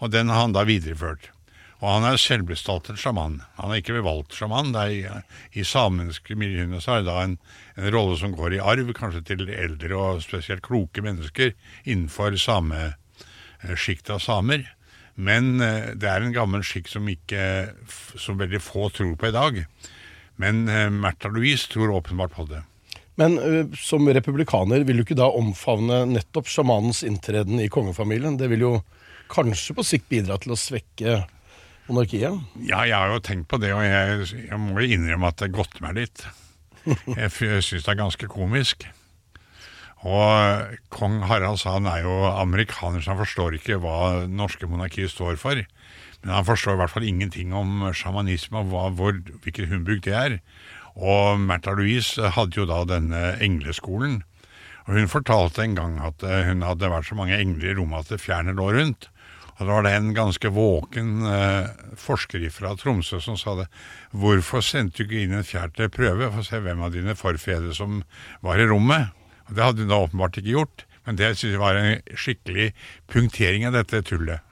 Og 0.00 0.12
den 0.14 0.32
har 0.32 0.46
han 0.46 0.56
da 0.56 0.66
videreført. 0.66 1.30
Og 1.82 1.90
han 1.90 2.06
er 2.08 2.20
selvbestaltet 2.20 2.96
sjaman. 2.98 3.42
Han 3.58 3.70
er 3.72 3.82
ikke 3.82 4.00
valgt 4.00 4.34
sjaman. 4.34 4.72
Det 4.72 4.86
i, 4.96 5.02
I 5.60 5.64
samiske 5.64 6.36
miljøene 6.38 6.80
så 6.80 6.96
er 6.96 7.04
det 7.04 7.10
da 7.10 7.18
en, 7.26 7.36
en 7.76 7.90
rolle 7.92 8.16
som 8.18 8.32
går 8.36 8.56
i 8.56 8.62
arv, 8.64 8.94
kanskje 8.96 9.26
til 9.28 9.44
eldre 9.52 9.98
og 10.00 10.24
spesielt 10.24 10.64
kloke 10.64 11.04
mennesker 11.04 11.52
innenfor 11.84 12.38
samesjiktet 13.66 14.10
av 14.14 14.18
samer. 14.18 14.72
Men 15.14 15.60
eh, 15.60 15.94
det 15.96 16.08
er 16.08 16.22
en 16.22 16.34
gammel 16.34 16.62
skikk 16.62 16.88
som 16.88 17.06
ikke 17.08 17.72
som 18.18 18.38
veldig 18.38 18.60
få 18.60 18.90
tror 18.90 19.16
på 19.16 19.28
i 19.28 19.34
dag. 19.34 19.62
Men 20.36 20.68
eh, 20.68 20.90
Märtha 20.90 21.28
Louise 21.28 21.68
tror 21.72 21.94
åpenbart 21.96 22.34
på 22.36 22.46
det. 22.50 22.62
Men 23.16 23.38
ø, 23.38 23.62
som 23.80 24.04
republikaner 24.12 24.84
vil 24.84 24.98
du 24.98 25.02
ikke 25.06 25.16
da 25.16 25.30
omfavne 25.32 26.02
nettopp 26.10 26.50
sjamanens 26.52 27.00
inntreden 27.02 27.62
i 27.64 27.70
kongefamilien? 27.72 28.36
Det 28.36 28.50
vil 28.52 28.60
jo 28.60 28.72
kanskje 29.32 29.72
på 29.78 29.84
sikt 29.88 30.10
bidra 30.10 30.36
til 30.36 30.52
å 30.52 30.58
svekke 30.60 31.22
monarkiet? 31.88 32.36
Ja, 32.60 32.82
jeg 32.84 32.92
har 32.92 33.14
jo 33.14 33.22
tenkt 33.24 33.48
på 33.48 33.56
det, 33.62 33.72
og 33.72 33.80
jeg, 33.86 34.28
jeg 34.50 34.60
må 34.60 34.76
jo 34.82 34.98
innrømme 34.98 35.32
at 35.32 35.40
det 35.40 35.54
godter 35.56 35.86
meg 35.86 35.96
litt. 36.02 36.26
Jeg 37.16 37.32
syns 37.64 37.82
det 37.82 37.88
er 37.90 37.98
ganske 37.98 38.28
komisk. 38.30 38.84
Og 40.06 40.76
kong 40.94 41.18
Harald 41.26 41.58
sa 41.58 41.76
han 41.76 41.88
er 41.90 42.04
jo 42.04 42.14
amerikaner, 42.30 43.02
så 43.02 43.14
han 43.14 43.22
forstår 43.24 43.58
ikke 43.58 43.80
hva 43.82 44.26
norske 44.30 44.68
monarkiet 44.70 45.10
står 45.10 45.38
for. 45.40 45.62
Men 46.22 46.34
han 46.34 46.46
forstår 46.46 46.76
i 46.76 46.80
hvert 46.82 46.94
fall 46.94 47.08
ingenting 47.08 47.52
om 47.56 47.88
sjamanisme 47.96 48.62
og 48.62 48.70
hva, 48.70 48.86
hvor, 48.94 49.18
hvilket 49.42 49.70
humbug 49.72 50.04
det 50.06 50.14
er. 50.14 50.38
Og 50.96 51.42
Märtha 51.42 51.74
Louise 51.76 52.32
hadde 52.36 52.60
jo 52.60 52.68
da 52.68 52.84
denne 52.88 53.34
engleskolen. 53.44 54.22
Og 54.86 54.94
hun 54.94 55.10
fortalte 55.10 55.64
en 55.64 55.74
gang 55.76 55.98
at 56.06 56.22
eh, 56.22 56.46
hun 56.46 56.62
hadde 56.62 56.92
vært 56.92 57.08
så 57.08 57.18
mange 57.18 57.36
engler 57.36 57.72
i 57.72 57.76
rommet 57.76 58.06
at 58.06 58.14
det 58.14 58.22
fjerne 58.22 58.54
lå 58.56 58.70
rundt. 58.76 59.08
Og 59.56 59.64
da 59.64 59.72
var 59.72 59.86
det 59.86 59.92
en 59.96 60.12
ganske 60.14 60.50
våken 60.52 61.12
eh, 61.32 61.68
forsker 61.98 62.44
fra 62.54 62.74
Tromsø 62.78 63.18
som 63.24 63.38
sa 63.40 63.56
det. 63.62 63.66
Hvorfor 64.12 64.62
sendte 64.64 65.02
du 65.02 65.08
ikke 65.08 65.24
inn 65.24 65.36
en 65.38 65.46
fjær 65.46 65.72
til 65.74 65.90
prøve 65.92 66.30
for 66.30 66.44
å 66.44 66.46
se 66.46 66.60
hvem 66.62 66.84
av 66.84 66.94
dine 66.94 67.16
forfedre 67.18 67.74
som 67.76 68.02
var 68.44 68.60
i 68.62 68.68
rommet? 68.68 69.15
Og 69.46 69.54
Det 69.54 69.64
hadde 69.64 69.84
hun 69.84 69.92
da 69.92 70.02
åpenbart 70.04 70.38
ikke 70.40 70.54
gjort. 70.54 70.86
Men 71.06 71.18
det 71.20 71.32
synes 71.36 71.54
jeg 71.54 71.62
var 71.62 71.78
en 71.78 72.18
skikkelig 72.18 72.68
punktering 73.12 73.66
av 73.68 73.76
dette 73.78 74.02
tullet. 74.08 74.42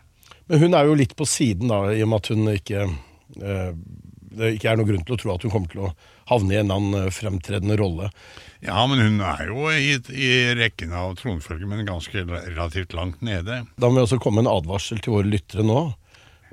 Men 0.46 0.60
hun 0.60 0.76
er 0.76 0.86
jo 0.86 0.96
litt 0.98 1.14
på 1.18 1.26
siden, 1.26 1.70
da, 1.72 1.80
i 1.90 2.02
og 2.04 2.10
med 2.12 2.20
at 2.20 2.30
hun 2.30 2.50
ikke 2.52 2.82
eh, 2.84 3.70
Det 4.34 4.50
ikke 4.56 4.72
er 4.72 4.78
noe 4.78 4.88
grunn 4.88 5.06
til 5.06 5.16
å 5.16 5.18
tro 5.20 5.32
at 5.34 5.46
hun 5.46 5.52
kommer 5.54 5.72
til 5.72 5.86
å 5.86 5.94
havne 6.30 6.54
i 6.54 6.58
en 6.58 6.66
eller 6.66 6.80
annen 6.80 7.06
eh, 7.06 7.12
fremtredende 7.14 7.78
rolle. 7.80 8.10
Ja, 8.64 8.84
men 8.90 9.02
hun 9.02 9.20
er 9.24 9.44
jo 9.50 9.66
i, 9.72 9.96
i 10.14 10.30
rekken 10.58 10.94
av 10.96 11.16
tronfølge, 11.20 11.68
men 11.70 11.86
ganske 11.88 12.24
relativt 12.26 12.94
langt 12.96 13.24
nede. 13.24 13.64
Da 13.76 13.90
må 13.90 13.98
vi 13.98 14.06
også 14.06 14.20
komme 14.22 14.42
med 14.42 14.48
en 14.48 14.56
advarsel 14.56 15.02
til 15.04 15.16
våre 15.18 15.30
lyttere 15.30 15.66
nå. 15.66 15.82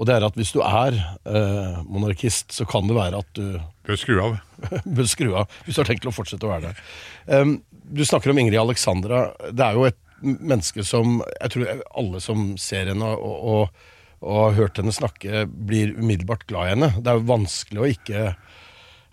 Og 0.01 0.08
det 0.10 0.15
er 0.15 0.24
at 0.25 0.38
hvis 0.39 0.53
du 0.55 0.63
er 0.65 0.96
eh, 0.98 1.81
monarkist, 1.86 2.50
så 2.55 2.65
kan 2.65 2.88
det 2.89 2.98
være 2.98 3.22
at 3.22 3.36
du 3.38 3.60
Bør 3.86 4.00
skru 4.01 4.17
av. 4.22 4.39
bør 4.98 5.10
skru 5.10 5.29
av 5.38 5.51
hvis 5.65 5.77
du 5.77 5.84
har 5.84 5.89
tenkt 5.89 6.08
å 6.10 6.13
fortsette 6.15 6.48
å 6.48 6.50
være 6.50 6.72
det. 6.72 6.86
Um, 7.29 7.60
du 7.91 8.01
snakker 8.08 8.34
om 8.34 8.39
Ingrid 8.41 8.58
Alexandra. 8.62 9.27
Det 9.53 9.65
er 9.65 9.77
jo 9.77 9.86
et 9.89 10.00
menneske 10.22 10.86
som 10.86 11.20
jeg 11.36 11.53
tror 11.53 11.84
alle 12.01 12.22
som 12.24 12.51
ser 12.62 12.89
henne 12.89 13.13
og, 13.13 13.46
og, 13.53 13.86
og 14.25 14.39
har 14.39 14.58
hørt 14.58 14.81
henne 14.81 14.93
snakke, 14.96 15.46
blir 15.50 15.93
umiddelbart 15.98 16.48
glad 16.50 16.65
i 16.65 16.74
henne. 16.75 16.91
Det 16.98 17.12
er 17.12 17.22
jo 17.22 17.29
vanskelig 17.29 17.81
å 17.81 17.89
ikke 17.89 18.25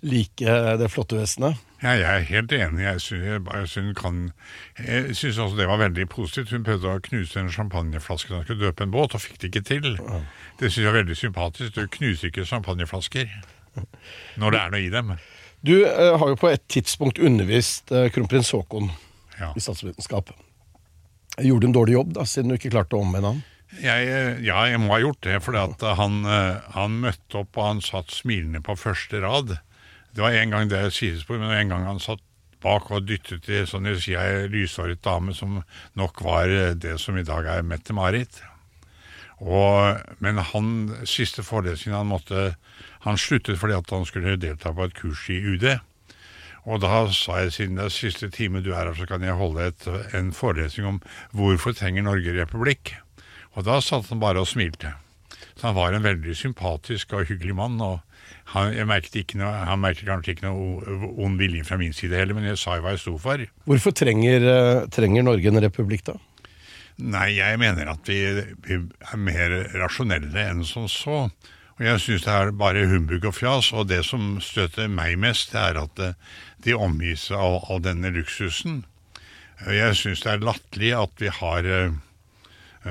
like 0.08 0.58
det 0.80 0.92
flotte 0.92 1.18
vesenet. 1.20 1.67
Ja, 1.82 1.92
jeg 1.94 2.06
er 2.10 2.24
helt 2.26 2.52
enig. 2.52 2.82
Jeg 2.82 3.00
syns, 5.14 5.38
også 5.38 5.56
det 5.58 5.68
var 5.70 5.78
veldig 5.78 6.08
positivt. 6.10 6.50
Hun 6.50 6.64
prøvde 6.66 6.90
å 6.90 7.02
knuse 7.04 7.38
en 7.38 7.50
champagneflaske 7.54 8.32
da 8.32 8.40
hun 8.40 8.48
skulle 8.48 8.66
døpe 8.66 8.82
en 8.86 8.94
båt, 8.94 9.14
og 9.14 9.22
fikk 9.22 9.38
det 9.44 9.52
ikke 9.52 9.62
til. 9.68 9.86
Det 10.58 10.72
syns 10.72 10.80
jeg 10.82 10.90
er 10.90 10.96
veldig 10.98 11.16
sympatisk. 11.18 11.76
Du 11.78 11.86
knuser 11.98 12.32
ikke 12.32 12.46
champagneflasker 12.48 13.30
når 14.42 14.50
det 14.56 14.60
er 14.64 14.72
noe 14.74 14.82
i 14.82 14.90
dem. 14.90 15.12
Du 15.62 15.74
eh, 15.84 16.16
har 16.18 16.32
jo 16.32 16.38
på 16.38 16.50
et 16.50 16.64
tidspunkt 16.70 17.18
undervist 17.22 17.92
eh, 17.94 18.08
kronprins 18.14 18.50
Haakon 18.54 18.90
Ja. 19.38 19.52
i 19.54 19.62
statsvitenskap. 19.62 20.32
Gjorde 21.38 21.62
du 21.62 21.68
en 21.70 21.74
dårlig 21.76 21.94
jobb, 21.94 22.12
da, 22.16 22.24
siden 22.26 22.50
du 22.50 22.56
ikke 22.58 22.72
klarte 22.74 22.98
å 22.98 23.04
omvende 23.04 23.30
han? 23.36 23.40
Jeg, 23.78 24.08
eh, 24.10 24.38
ja, 24.42 24.64
jeg 24.66 24.80
må 24.82 24.90
ha 24.96 24.98
gjort 25.02 25.20
det, 25.26 25.38
for 25.44 25.54
han, 25.54 26.18
eh, 26.26 26.60
han 26.74 26.98
møtte 27.04 27.42
opp 27.44 27.58
og 27.60 27.66
han 27.68 27.82
satt 27.84 28.10
smilende 28.10 28.62
på 28.66 28.74
første 28.80 29.20
rad. 29.22 29.58
Det 30.18 30.24
var 30.24 30.34
en 30.34 30.50
gang 30.50 30.66
det 30.66 30.78
er 30.82 30.90
sidespor, 30.90 31.36
men 31.38 31.52
en 31.54 31.68
gang 31.70 31.84
han 31.86 32.00
satt 32.02 32.18
bak 32.58 32.88
og 32.90 33.04
dyttet 33.06 33.44
i 33.54 33.60
sånn 33.70 33.84
jeg 33.86 34.00
sier, 34.02 34.48
lyshåret 34.50 34.98
dame 35.06 35.30
som 35.30 35.60
nok 35.94 36.24
var 36.26 36.50
eh, 36.50 36.72
det 36.74 36.96
som 36.98 37.14
i 37.14 37.22
dag 37.22 37.46
er 37.46 37.62
Mette-Marit. 37.62 38.40
Men 40.18 40.40
han, 40.42 40.72
siste 41.06 41.44
forelesningen 41.46 42.00
han 42.00 42.10
måtte 42.10 42.56
Han 43.04 43.14
sluttet 43.14 43.60
fordi 43.60 43.76
at 43.76 43.92
han 43.94 44.02
skulle 44.08 44.34
delta 44.42 44.72
på 44.74 44.88
et 44.88 44.96
kurs 44.98 45.22
i 45.30 45.38
UD. 45.38 45.68
Og 46.66 46.82
da 46.82 47.04
sa 47.14 47.38
jeg 47.44 47.54
siden 47.54 47.78
det 47.78 47.86
er 47.86 47.94
siste 47.94 48.26
time 48.34 48.58
du 48.58 48.72
er 48.72 48.88
her, 48.88 48.98
så 48.98 49.06
kan 49.06 49.22
jeg 49.22 49.38
holde 49.38 49.70
et, 49.70 49.86
en 50.18 50.34
forelesning 50.34 50.96
om 50.96 51.00
hvorfor 51.30 51.78
trenger 51.78 52.02
Norge 52.02 52.34
republikk. 52.40 52.96
Og 53.54 53.70
da 53.70 53.78
satt 53.78 54.10
han 54.10 54.18
bare 54.18 54.42
og 54.42 54.50
smilte. 54.50 54.96
Så 55.54 55.70
han 55.70 55.78
var 55.78 55.94
en 55.94 56.02
veldig 56.02 56.34
sympatisk 56.34 57.14
og 57.14 57.30
hyggelig 57.30 57.54
mann. 57.54 57.78
og 57.78 58.02
han, 58.54 58.72
jeg 58.76 58.88
merket 58.88 59.18
ikke 59.20 59.40
noe, 59.40 59.52
han 59.68 59.82
merket 59.82 60.08
kanskje 60.08 60.34
ikke 60.34 60.46
noe 60.46 61.12
ond 61.20 61.40
vilje 61.40 61.66
fra 61.68 61.76
min 61.80 61.92
side 61.96 62.16
heller, 62.16 62.36
men 62.38 62.48
jeg 62.48 62.60
sa 62.60 62.78
jo 62.78 62.86
hva 62.86 62.94
jeg 62.94 63.02
sto 63.02 63.14
for. 63.20 63.44
Hvorfor 63.68 63.94
trenger, 63.96 64.48
eh, 64.54 64.86
trenger 64.94 65.26
Norge 65.26 65.52
en 65.52 65.62
republikk, 65.64 66.06
da? 66.08 66.16
Nei, 66.98 67.36
jeg 67.36 67.60
mener 67.62 67.92
at 67.92 68.08
vi, 68.10 68.18
vi 68.64 68.80
er 68.80 69.20
mer 69.22 69.54
rasjonelle 69.78 70.48
enn 70.50 70.64
som 70.66 70.88
så. 70.90 71.28
Og 71.78 71.84
jeg 71.86 72.00
syns 72.02 72.24
det 72.26 72.32
er 72.34 72.56
bare 72.58 72.88
humbug 72.90 73.28
og 73.30 73.36
fjas. 73.36 73.70
Og 73.70 73.86
det 73.86 74.00
som 74.08 74.40
støter 74.42 74.90
meg 74.90 75.14
mest, 75.22 75.52
det 75.54 75.62
er 75.62 75.78
at 75.84 76.02
eh, 76.02 76.16
de 76.66 76.74
omgis 76.74 77.28
av 77.30 77.60
all 77.70 77.84
denne 77.84 78.10
luksusen. 78.16 78.82
Jeg 79.66 79.94
syns 79.98 80.24
det 80.24 80.32
er 80.32 80.44
latterlig 80.46 80.90
at 80.98 81.22
vi 81.22 81.30
har 81.34 81.66
eh, 81.66 81.94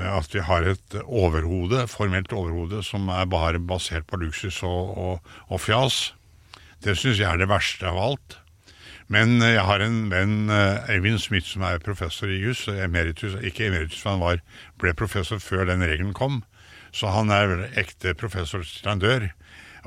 at 0.06 0.34
vi 0.34 0.42
har 0.44 0.66
et 0.68 0.98
overhode, 1.04 1.86
formelt 1.90 2.32
overhode, 2.32 2.82
som 2.86 3.08
er 3.12 3.28
bare 3.30 3.60
basert 3.60 4.06
på 4.06 4.20
luksus 4.22 4.62
og, 4.66 4.92
og, 4.98 5.32
og 5.48 5.62
fjas. 5.62 6.12
Det 6.84 6.94
syns 6.98 7.18
jeg 7.18 7.28
er 7.30 7.40
det 7.40 7.50
verste 7.50 7.88
av 7.90 7.98
alt. 7.98 8.38
Men 9.08 9.40
eh, 9.40 9.56
jeg 9.56 9.64
har 9.64 9.82
en 9.82 9.98
venn, 10.12 10.36
eh, 10.52 10.92
Eivind 10.92 11.20
Smith, 11.22 11.48
som 11.48 11.64
er 11.66 11.82
professor 11.82 12.30
i 12.30 12.38
juss, 12.42 12.66
emeritus, 12.68 13.38
ikke 13.40 13.70
emeritus, 13.70 14.02
for 14.02 14.14
han 14.14 14.24
var, 14.24 14.42
ble 14.80 14.94
professor 14.96 15.40
før 15.42 15.66
den 15.70 15.84
regelen 15.84 16.14
kom. 16.16 16.42
Så 16.92 17.10
han 17.12 17.32
er 17.32 17.68
ekte 17.80 18.14
professor 18.16 18.64
til 18.64 18.88
han 18.88 19.02
dør. 19.02 19.30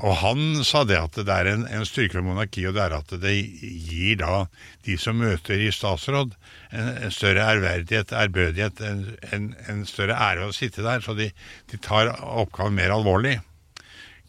Og 0.02 0.16
han 0.18 0.64
sa 0.66 0.82
det 0.88 0.98
at 0.98 1.18
det 1.22 1.30
er 1.30 1.48
en, 1.52 1.68
en 1.70 1.86
styrke 1.86 2.18
ved 2.18 2.26
monarkiet, 2.26 2.72
og 2.72 2.78
det 2.78 2.84
er 2.84 2.96
at 2.98 3.14
det 3.22 3.36
gir 3.86 4.18
da 4.22 4.46
de 4.88 4.98
som 4.98 5.20
møter 5.22 5.62
i 5.62 5.70
statsråd, 5.74 6.34
en, 6.74 6.90
en 7.06 7.14
større 7.14 7.46
ærverdighet, 7.54 8.14
ærbødighet, 8.18 8.82
en, 8.82 9.52
en, 9.70 9.86
større 9.86 10.18
ære 10.18 10.50
å 10.50 10.56
sitte 10.56 10.82
der. 10.86 11.06
Så 11.06 11.14
de, 11.18 11.30
de 11.70 11.82
tar 11.82 12.16
oppgaven 12.18 12.80
mer 12.80 12.96
alvorlig. 12.96 13.38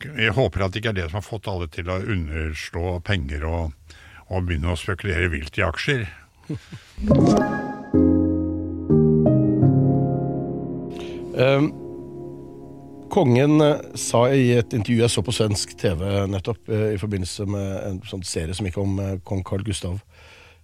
Jeg 0.02 0.34
håper 0.36 0.66
at 0.66 0.74
det 0.74 0.82
ikke 0.82 0.92
er 0.92 0.98
det 1.00 1.08
som 1.08 1.20
har 1.20 1.28
fått 1.28 1.48
alle 1.48 1.70
til 1.72 1.88
å 1.88 2.02
underslå 2.02 2.98
penger 3.06 3.46
og, 3.48 3.94
og 4.28 4.48
begynne 4.48 4.74
å 4.74 4.80
spekulere 4.80 5.30
vilt 5.32 5.56
i 5.60 5.66
aksjer. 5.68 6.08
Eh, 11.32 11.62
kongen 13.12 13.61
eh, 13.61 13.81
sa 13.99 14.25
i 14.33 14.52
et 14.57 14.73
intervju 14.73 15.02
jeg 15.02 15.12
så 15.12 15.25
på 15.25 15.35
svensk 15.37 15.75
TV 15.81 16.04
nettopp, 16.33 16.64
eh, 16.73 16.92
i 16.95 17.00
forbindelse 17.00 17.47
med 17.50 17.69
en 17.88 18.00
sånn 18.09 18.25
serie 18.26 18.57
som 18.57 18.69
gikk 18.69 18.78
om 18.83 18.97
eh, 19.02 19.19
kong 19.28 19.45
Carl 19.47 19.64
Gustav, 19.66 20.00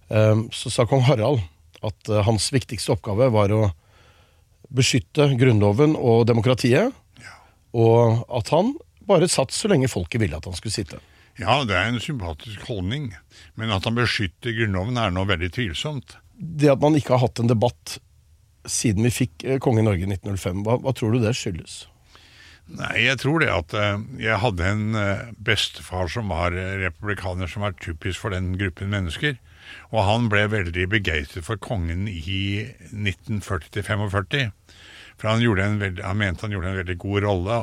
eh, 0.09 0.41
så 0.55 0.73
sa 0.73 0.87
kong 0.89 1.05
Harald 1.09 1.45
at 1.85 2.11
hans 2.27 2.49
viktigste 2.51 2.91
oppgave 2.97 3.29
var 3.31 3.53
å 3.55 3.69
beskytte 4.75 5.29
Grunnloven 5.39 5.93
og 5.95 6.25
demokratiet, 6.27 6.91
og 7.71 8.25
at 8.35 8.51
han 8.51 8.73
bare 9.07 9.29
satt 9.31 9.55
så 9.55 9.71
lenge 9.71 9.87
folket 9.93 10.19
ville 10.19 10.35
at 10.35 10.49
han 10.49 10.57
skulle 10.59 10.75
sitte. 10.75 10.99
Ja, 11.39 11.61
det 11.63 11.77
er 11.79 11.87
en 11.87 12.01
sympatisk 12.03 12.65
holdning, 12.67 13.13
men 13.55 13.71
at 13.71 13.87
han 13.87 13.95
beskytter 13.95 14.57
Grunnloven 14.57 14.99
er 14.99 15.15
noe 15.15 15.29
veldig 15.31 15.53
tvilsomt. 15.55 16.17
Det 16.35 16.73
at 16.73 16.83
man 16.83 16.99
ikke 16.99 17.15
har 17.15 17.29
hatt 17.29 17.39
en 17.39 17.53
debatt 17.53 18.01
siden 18.67 19.07
vi 19.07 19.15
fikk 19.15 19.47
konge 19.63 19.85
i 19.85 19.87
Norge 19.87 20.03
i 20.03 20.11
1905, 20.11 20.67
hva, 20.67 20.81
hva 20.83 20.97
tror 20.99 21.15
du 21.15 21.23
det 21.23 21.37
skyldes? 21.39 21.85
Nei, 22.69 23.07
jeg 23.07 23.17
tror 23.23 23.41
det 23.41 23.49
at 23.49 23.75
eh, 23.77 24.01
jeg 24.21 24.41
hadde 24.43 24.67
en 24.69 24.97
eh, 24.99 25.29
bestefar 25.41 26.11
som 26.13 26.29
var 26.33 26.53
eh, 26.53 26.77
republikaner, 26.83 27.49
som 27.49 27.65
var 27.65 27.77
typisk 27.81 28.21
for 28.21 28.35
den 28.35 28.53
gruppen 28.61 28.93
mennesker. 28.93 29.39
Og 29.89 30.05
han 30.05 30.29
ble 30.33 30.45
veldig 30.53 30.85
begeistret 30.93 31.47
for 31.47 31.61
kongen 31.61 32.05
i 32.09 32.69
1940-45. 32.93 34.53
For 35.19 35.31
han, 35.33 35.43
veldig, 35.81 36.05
han 36.05 36.21
mente 36.21 36.45
han 36.45 36.55
gjorde 36.55 36.71
en 36.71 36.81
veldig 36.83 36.99
god 37.03 37.25
rolle, 37.25 37.57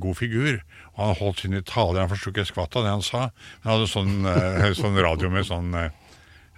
god 0.00 0.16
figur. 0.16 0.62
Og 0.94 1.02
han 1.02 1.18
holdt 1.18 1.42
sine 1.42 1.62
taler. 1.66 2.04
Han 2.04 2.14
forsto 2.14 2.32
ikke 2.32 2.46
skvatt 2.48 2.78
av 2.78 2.86
det 2.86 2.94
han 2.94 3.04
sa. 3.04 3.22
Han 3.66 3.72
hadde 3.74 3.90
sånn, 3.90 4.14
sånn 4.80 5.02
radio 5.04 5.30
med 5.34 5.46
sånn 5.50 5.74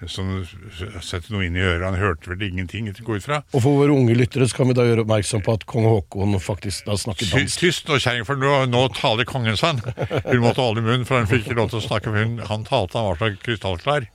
øh, 0.02 1.00
setter 1.02 1.32
noe 1.34 1.46
inn 1.46 1.56
i 1.58 1.64
øret. 1.64 1.86
Han 1.86 1.98
hørte 1.98 2.30
vel 2.30 2.44
ingenting, 2.46 2.90
gå 2.92 3.18
ut 3.18 3.24
fra. 3.24 3.40
Og 3.52 3.64
for 3.64 3.80
våre 3.80 3.94
unge 3.94 4.14
lyttere 4.18 4.46
så 4.48 4.60
kan 4.60 4.70
vi 4.70 4.76
da 4.78 4.86
gjøre 4.86 5.04
oppmerksom 5.06 5.42
på 5.46 5.56
at 5.58 5.66
kong 5.70 5.88
Haakon 5.88 6.38
faktisk 6.42 6.86
da 6.86 6.98
snakker 7.00 7.32
dansk. 7.32 7.64
Tyst 7.64 7.88
nå, 7.90 7.98
kjerring, 8.02 8.26
for 8.28 8.38
nå, 8.40 8.54
nå 8.70 8.84
taler 8.96 9.28
kongen 9.28 9.58
sann. 9.58 9.82
Hun 9.82 10.44
måtte 10.44 10.62
holde 10.62 10.84
munn, 10.86 11.06
for 11.08 11.20
han 11.20 11.30
fikk 11.30 11.48
ikke 11.48 11.58
lov 11.58 11.72
til 11.72 11.82
å 11.82 11.86
snakke. 11.88 12.14
Hun, 12.14 12.38
han 12.46 12.66
talte, 12.68 13.00
han 13.00 13.10
var 13.10 13.20
så 13.20 13.32
krystallklar. 13.42 14.08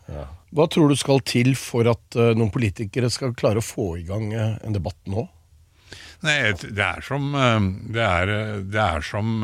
Hva 0.53 0.67
tror 0.69 0.91
du 0.91 0.97
skal 0.99 1.23
til 1.25 1.55
for 1.57 1.87
at 1.89 2.19
uh, 2.19 2.33
noen 2.37 2.51
politikere 2.53 3.09
skal 3.13 3.33
klare 3.37 3.61
å 3.61 3.65
få 3.65 3.95
i 3.97 4.05
gang 4.05 4.29
uh, 4.35 4.59
en 4.61 4.75
debatt 4.75 4.99
nå? 5.09 5.25
Nei, 6.23 6.37
det 6.53 6.83
er 6.85 7.01
som 7.03 7.33
uh, 7.35 7.57
Det 7.91 8.05
er, 8.05 8.33
det 8.63 8.79
er 8.79 9.03
som 9.03 9.41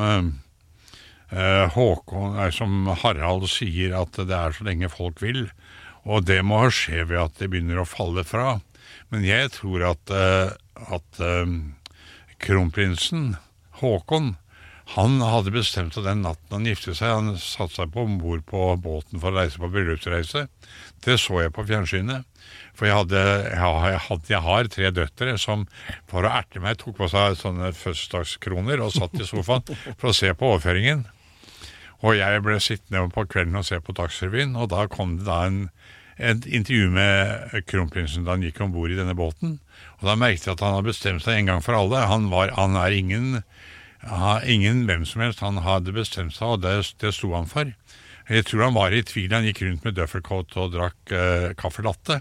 Håkon 1.29 2.37
nei, 2.39 2.47
Som 2.55 2.87
Harald 3.03 3.43
sier, 3.51 3.91
at 3.99 4.15
det 4.17 4.33
er 4.33 4.55
så 4.55 4.65
lenge 4.65 4.89
folk 4.89 5.19
vil. 5.21 5.43
Og 6.07 6.25
det 6.27 6.39
må 6.47 6.61
skje 6.73 7.03
ved 7.09 7.19
at 7.21 7.39
det 7.39 7.49
begynner 7.51 7.81
å 7.81 7.89
falle 7.89 8.23
fra. 8.27 8.59
Men 9.09 9.25
jeg 9.25 9.51
tror 9.55 9.87
at, 9.91 10.13
eh, 10.13 10.51
at 10.95 11.23
eh, 11.23 11.55
kronprinsen 12.39 13.33
Håkon 13.79 14.35
han 14.95 15.19
hadde 15.21 15.53
bestemt 15.53 15.93
seg 15.93 16.07
den 16.07 16.23
natten 16.25 16.55
han 16.55 16.65
giftet 16.65 16.97
seg. 16.97 17.11
Han 17.13 17.35
satte 17.37 17.75
seg 17.77 17.91
på 17.93 18.07
om 18.07 18.15
bord 18.21 18.41
på 18.49 18.71
båten 18.81 19.21
for 19.21 19.29
å 19.29 19.37
reise 19.37 19.61
på 19.61 19.69
bryllupsreise. 19.69 20.47
Det 21.05 21.17
så 21.21 21.43
jeg 21.43 21.53
på 21.53 21.65
fjernsynet. 21.69 22.25
For 22.73 22.87
jeg, 22.87 22.95
hadde, 22.97 23.21
jeg, 23.21 23.99
hadde, 24.07 24.31
jeg 24.31 24.41
har 24.47 24.71
tre 24.73 24.89
døtre 24.95 25.35
som 25.37 25.67
for 26.09 26.25
å 26.25 26.31
erte 26.33 26.61
meg 26.63 26.79
tok 26.81 26.97
på 26.97 27.09
seg 27.11 27.37
sånne 27.37 27.69
fødselsdagskroner 27.77 28.81
og 28.81 28.95
satt 28.95 29.13
i 29.19 29.27
sofaen 29.29 29.67
for 29.91 30.09
å 30.09 30.15
se 30.15 30.33
på 30.33 30.49
overføringen. 30.55 31.05
Og 31.99 32.15
jeg 32.15 32.41
ble 32.41 32.57
sittende 32.63 33.03
på 33.13 33.27
kvelden 33.29 33.59
og 33.59 33.67
se 33.67 33.77
på 33.83 33.93
Dagsrevyen, 33.93 34.55
og 34.55 34.71
da 34.71 34.85
kom 34.89 35.17
det 35.19 35.27
da 35.27 35.43
en, 35.49 35.65
et 36.19 36.45
intervju 36.45 36.89
med 36.91 37.65
kronprinsen 37.69 38.25
da 38.27 38.35
han 38.35 38.43
gikk 38.43 38.59
om 38.63 38.73
bord 38.75 38.91
i 38.91 38.97
denne 38.99 39.15
båten. 39.17 39.57
Og 39.99 40.07
da 40.07 40.17
merket 40.19 40.47
jeg 40.47 40.57
at 40.57 40.63
han 40.65 40.75
hadde 40.75 40.91
bestemt 40.91 41.23
seg 41.23 41.39
en 41.39 41.51
gang 41.53 41.63
for 41.63 41.77
alle. 41.77 42.03
Han, 42.11 42.27
var, 42.31 42.51
han 42.59 42.75
er 42.79 42.95
ingen, 42.95 43.41
ingen 44.43 44.83
hvem 44.89 45.05
som 45.07 45.23
helst. 45.23 45.43
Han 45.45 45.61
hadde 45.63 45.95
bestemt 45.95 46.35
seg, 46.35 46.57
og 46.57 46.63
det, 46.65 46.75
det 46.99 47.13
sto 47.15 47.31
han 47.35 47.49
for. 47.49 47.71
Jeg 48.29 48.45
tror 48.45 48.67
han 48.67 48.77
var 48.77 48.93
i 48.93 49.01
tvil. 49.01 49.31
Han 49.33 49.47
gikk 49.47 49.63
rundt 49.65 49.87
med 49.87 49.95
duffelcoat 49.97 50.57
og 50.61 50.75
drakk 50.75 51.15
eh, 51.15 51.47
kaffe 51.57 51.85
latte 51.85 52.19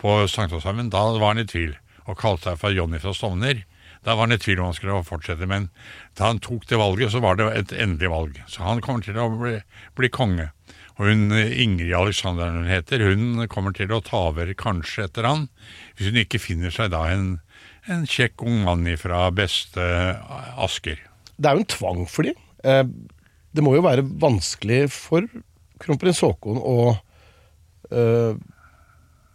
på 0.00 0.20
Sankthanshaugen. 0.30 0.90
Da 0.90 1.04
var 1.14 1.34
han 1.34 1.44
i 1.44 1.48
tvil, 1.48 1.76
og 2.08 2.18
kalte 2.18 2.50
seg 2.50 2.62
for 2.64 2.74
Johnny 2.74 3.00
fra 3.02 3.14
Stovner. 3.14 3.62
Da 4.04 4.14
var 4.14 4.28
han 4.28 4.36
i 4.36 4.40
tvil 4.40 4.60
om 4.60 4.70
han 4.70 4.76
skulle 4.76 5.00
fortsette, 5.06 5.48
men 5.48 5.68
da 6.18 6.30
han 6.30 6.40
tok 6.44 6.68
det 6.70 6.78
valget, 6.80 7.12
så 7.14 7.22
var 7.24 7.38
det 7.38 7.48
et 7.54 7.74
endelig 7.74 8.12
valg. 8.12 8.38
Så 8.50 8.62
han 8.66 8.82
kommer 8.84 9.04
til 9.04 9.18
å 9.18 9.28
bli, 9.34 9.58
bli 9.98 10.10
konge. 10.12 10.50
Og 10.98 11.06
hun 11.06 11.30
Ingrid 11.30 11.94
Alexander 11.94 12.50
hun 12.50 12.70
heter, 12.70 13.04
hun 13.06 13.44
kommer 13.50 13.74
til 13.76 13.92
å 13.94 14.02
ta 14.02 14.28
over 14.32 14.50
kanskje 14.58 15.06
etter 15.06 15.28
han, 15.28 15.46
hvis 15.94 16.10
hun 16.10 16.22
ikke 16.24 16.42
finner 16.42 16.74
seg 16.74 16.90
da 16.94 17.04
en, 17.12 17.28
en 17.86 18.06
kjekk 18.08 18.42
ung 18.46 18.64
mann 18.66 18.88
fra 18.98 19.28
beste 19.34 19.84
Asker. 20.58 20.98
Det 21.38 21.46
er 21.46 21.54
jo 21.54 21.62
en 21.62 21.70
tvang 21.70 22.02
for 22.10 22.26
dem. 22.26 22.40
Eh, 22.66 22.82
det 23.54 23.64
må 23.64 23.76
jo 23.76 23.86
være 23.86 24.06
vanskelig 24.20 24.88
for 24.90 25.26
kronprins 25.78 26.24
Haakon 26.24 26.58
å 26.58 26.78
eh, 27.94 28.34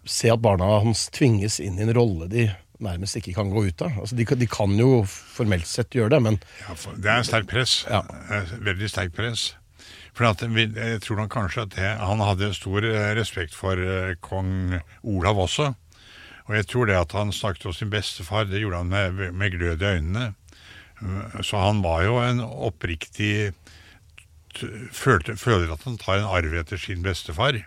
se 0.04 0.32
at 0.32 0.44
barna 0.44 0.68
hans 0.84 1.08
tvinges 1.16 1.62
inn 1.64 1.80
i 1.80 1.86
en 1.86 1.96
rolle 1.96 2.28
de 2.32 2.50
nærmest 2.82 3.16
ikke 3.20 3.34
kan 3.36 3.50
gå 3.54 3.66
ut 3.68 3.82
av. 3.86 4.00
Altså, 4.02 4.16
de, 4.18 4.26
kan- 4.26 4.40
de 4.40 4.48
kan 4.48 4.74
jo 4.80 5.04
formelt 5.08 5.68
sett 5.68 5.90
gjøre 5.94 6.10
det, 6.16 6.22
men 6.26 6.40
Ja, 6.64 6.74
det 6.98 7.12
er 7.12 7.24
sterkt 7.28 7.50
press. 7.52 7.86
Ja. 7.90 8.02
Veldig 8.64 8.90
sterkt 8.90 9.16
press. 9.16 9.54
For 10.14 10.26
at 10.30 10.42
jeg 10.46 11.00
tror 11.02 11.18
nok 11.24 11.32
kanskje 11.34 11.64
at 11.66 11.76
det, 11.76 11.92
han 11.98 12.20
hadde 12.22 12.52
stor 12.54 12.86
eh, 12.86 13.14
respekt 13.18 13.56
for 13.58 13.74
eh, 13.78 14.14
kong 14.22 14.80
Olav 15.04 15.40
også. 15.48 15.72
Og 16.46 16.56
jeg 16.56 16.68
tror 16.68 16.86
det 16.90 16.98
at 17.00 17.12
han 17.16 17.32
snakket 17.32 17.66
om 17.66 17.74
sin 17.74 17.90
bestefar, 17.90 18.46
det 18.46 18.60
gjorde 18.62 18.82
han 18.84 18.90
med, 18.92 19.34
med 19.34 19.52
glød 19.56 19.82
i 19.82 19.86
øynene. 19.96 20.34
Så 21.44 21.58
han 21.60 21.82
var 21.84 22.04
jo 22.04 22.18
en 22.22 22.40
oppriktig 22.44 23.54
følte, 24.94 25.36
Føler 25.40 25.72
at 25.74 25.84
han 25.88 25.98
tar 25.98 26.20
en 26.22 26.28
arv 26.30 26.54
etter 26.60 26.78
sin 26.80 27.02
bestefar. 27.04 27.58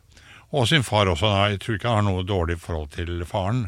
Og 0.55 0.69
sin 0.71 0.85
far 0.87 1.09
også. 1.11 1.27
Jeg 1.51 1.61
tror 1.65 1.75
ikke 1.79 1.89
han 1.91 2.05
har 2.05 2.07
noe 2.13 2.25
dårlig 2.27 2.59
forhold 2.63 2.93
til 2.95 3.25
faren. 3.29 3.67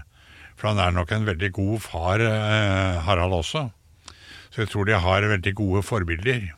For 0.59 0.73
han 0.73 0.81
er 0.83 0.95
nok 0.95 1.13
en 1.15 1.27
veldig 1.29 1.53
god 1.55 1.83
far, 1.85 2.23
eh, 2.23 2.99
Harald 3.07 3.37
også. 3.37 3.69
Så 4.51 4.65
jeg 4.65 4.73
tror 4.73 4.89
de 4.89 4.99
har 4.99 5.29
veldig 5.31 5.55
gode 5.55 5.85
forbilder. 5.87 6.49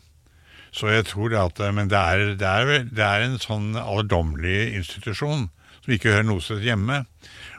Så 0.72 0.88
jeg 0.88 1.04
tror 1.10 1.28
det 1.28 1.38
at, 1.38 1.74
Men 1.74 1.90
det 1.90 1.98
er, 1.98 2.18
det 2.38 2.46
er, 2.48 2.84
det 2.88 3.04
er 3.04 3.24
en 3.26 3.38
sånn 3.42 3.74
alderdommelig 3.76 4.74
institusjon 4.78 5.48
som 5.80 5.92
ikke 5.92 6.14
hører 6.14 6.28
noe 6.28 6.40
sted 6.44 6.62
hjemme. 6.64 7.04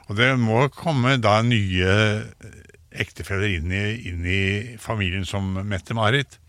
Og 0.07 0.15
det 0.17 0.31
må 0.39 0.67
komme 0.74 1.17
da 1.21 1.41
nye 1.45 1.91
ektefeller 2.91 3.57
inn 3.57 3.71
i, 3.71 3.83
inn 4.10 4.25
i 4.25 4.77
familien 4.81 5.27
som 5.27 5.53
Mette-Marit. 5.67 6.39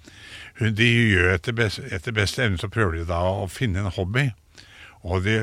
De 0.59 0.89
gjør 0.89 1.35
etter 1.35 1.57
best, 1.57 1.83
etter 1.93 2.15
beste 2.15 2.45
evne 2.45 2.61
så 2.61 2.71
prøver 2.73 3.01
de 3.01 3.11
da 3.11 3.21
å 3.27 3.49
finne 3.51 3.83
en 3.83 3.93
hobby. 3.93 4.31
Og 5.03 5.25
de, 5.27 5.37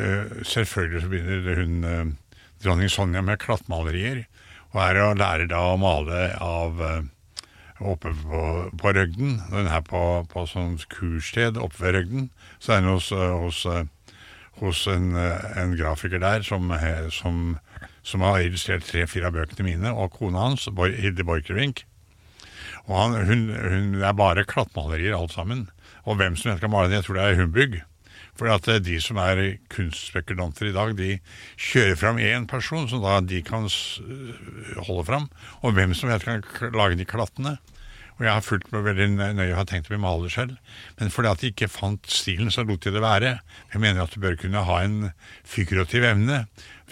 selvfølgelig 0.47 1.03
så 1.03 1.11
begynner 1.11 1.63
hun 1.63 2.17
dronning 2.63 2.91
Sonja 2.91 3.23
med 3.25 3.39
klattmalerier. 3.41 4.25
Og 4.73 4.81
er 4.83 4.99
og 5.01 5.17
lærer 5.17 5.49
da 5.49 5.63
å 5.71 5.79
male 5.81 6.27
av 6.45 6.81
oppe 7.79 8.11
på, 8.11 8.41
på 8.79 8.93
Røgden. 8.95 9.39
Hun 9.49 9.67
er 9.69 9.83
på, 9.87 10.01
på 10.29 10.45
sånn 10.49 10.77
kurssted 10.91 11.57
oppe 11.57 11.81
ved 11.83 11.95
Røgden, 11.95 12.29
så 12.59 12.75
er 12.75 12.83
hun 12.83 12.97
hos, 12.97 13.09
hos, 13.13 13.63
hos 14.59 14.85
en, 14.91 15.13
en 15.15 15.75
grafiker 15.79 16.21
der 16.21 16.45
som, 16.45 16.73
som, 17.15 17.43
som 18.03 18.25
har 18.27 18.43
illustrert 18.43 18.87
tre-fire 18.87 19.31
av 19.31 19.37
bøkene 19.37 19.67
mine, 19.71 19.93
og 19.93 20.19
kona 20.19 20.49
hans, 20.49 20.67
Hilde 20.99 21.25
Borchgrevink. 21.27 21.85
Og 22.89 22.95
han, 22.97 23.19
hun, 23.27 23.47
hun, 23.53 23.91
det 23.99 24.07
er 24.07 24.17
bare 24.17 24.47
klattmalerier 24.49 25.17
alt 25.17 25.35
sammen. 25.35 25.67
Og 26.09 26.17
hvem 26.19 26.37
som 26.39 26.51
helst 26.51 26.63
kan 26.63 26.71
male 26.73 26.89
den. 26.89 26.99
jeg 26.99 27.05
tror 27.05 27.19
det 27.19 27.25
er 27.25 27.39
humbug. 27.39 27.79
For 28.39 28.51
at 28.53 28.69
eh, 28.71 28.79
de 28.83 28.99
som 29.03 29.19
er 29.21 29.57
kunstspekulanter 29.73 30.69
i 30.69 30.75
dag, 30.75 30.95
de 30.95 31.17
kjører 31.59 31.99
fram 31.99 32.21
én 32.23 32.47
person 32.49 32.87
som 32.89 33.03
da 33.03 33.19
de 33.19 33.43
kan 33.45 33.67
holde 34.87 35.07
fram. 35.09 35.27
Og 35.61 35.75
hvem 35.75 35.95
som 35.97 36.11
helst 36.11 36.29
kan 36.29 36.71
lage 36.75 36.99
de 36.99 37.07
klattene. 37.07 37.57
Og 38.19 38.25
jeg 38.25 38.35
har 38.35 38.43
fulgt 38.43 38.73
med 38.73 38.83
veldig 38.83 39.05
nøye 39.15 39.53
og 39.53 39.61
har 39.61 39.67
tenkt 39.69 39.87
å 39.87 39.93
bli 39.93 40.01
maler 40.03 40.31
selv. 40.33 40.57
Men 40.99 41.11
fordi 41.13 41.29
at 41.29 41.39
de 41.39 41.51
ikke 41.53 41.69
fant 41.71 42.09
stilen, 42.11 42.51
så 42.51 42.65
lot 42.67 42.83
de 42.83 42.91
det 42.91 43.03
være. 43.03 43.37
Jeg 43.71 43.79
mener 43.79 44.03
at 44.03 44.11
du 44.11 44.19
bør 44.19 44.35
kunne 44.41 44.65
ha 44.67 44.81
en 44.83 45.13
figurativ 45.47 46.03
evne. 46.03 46.41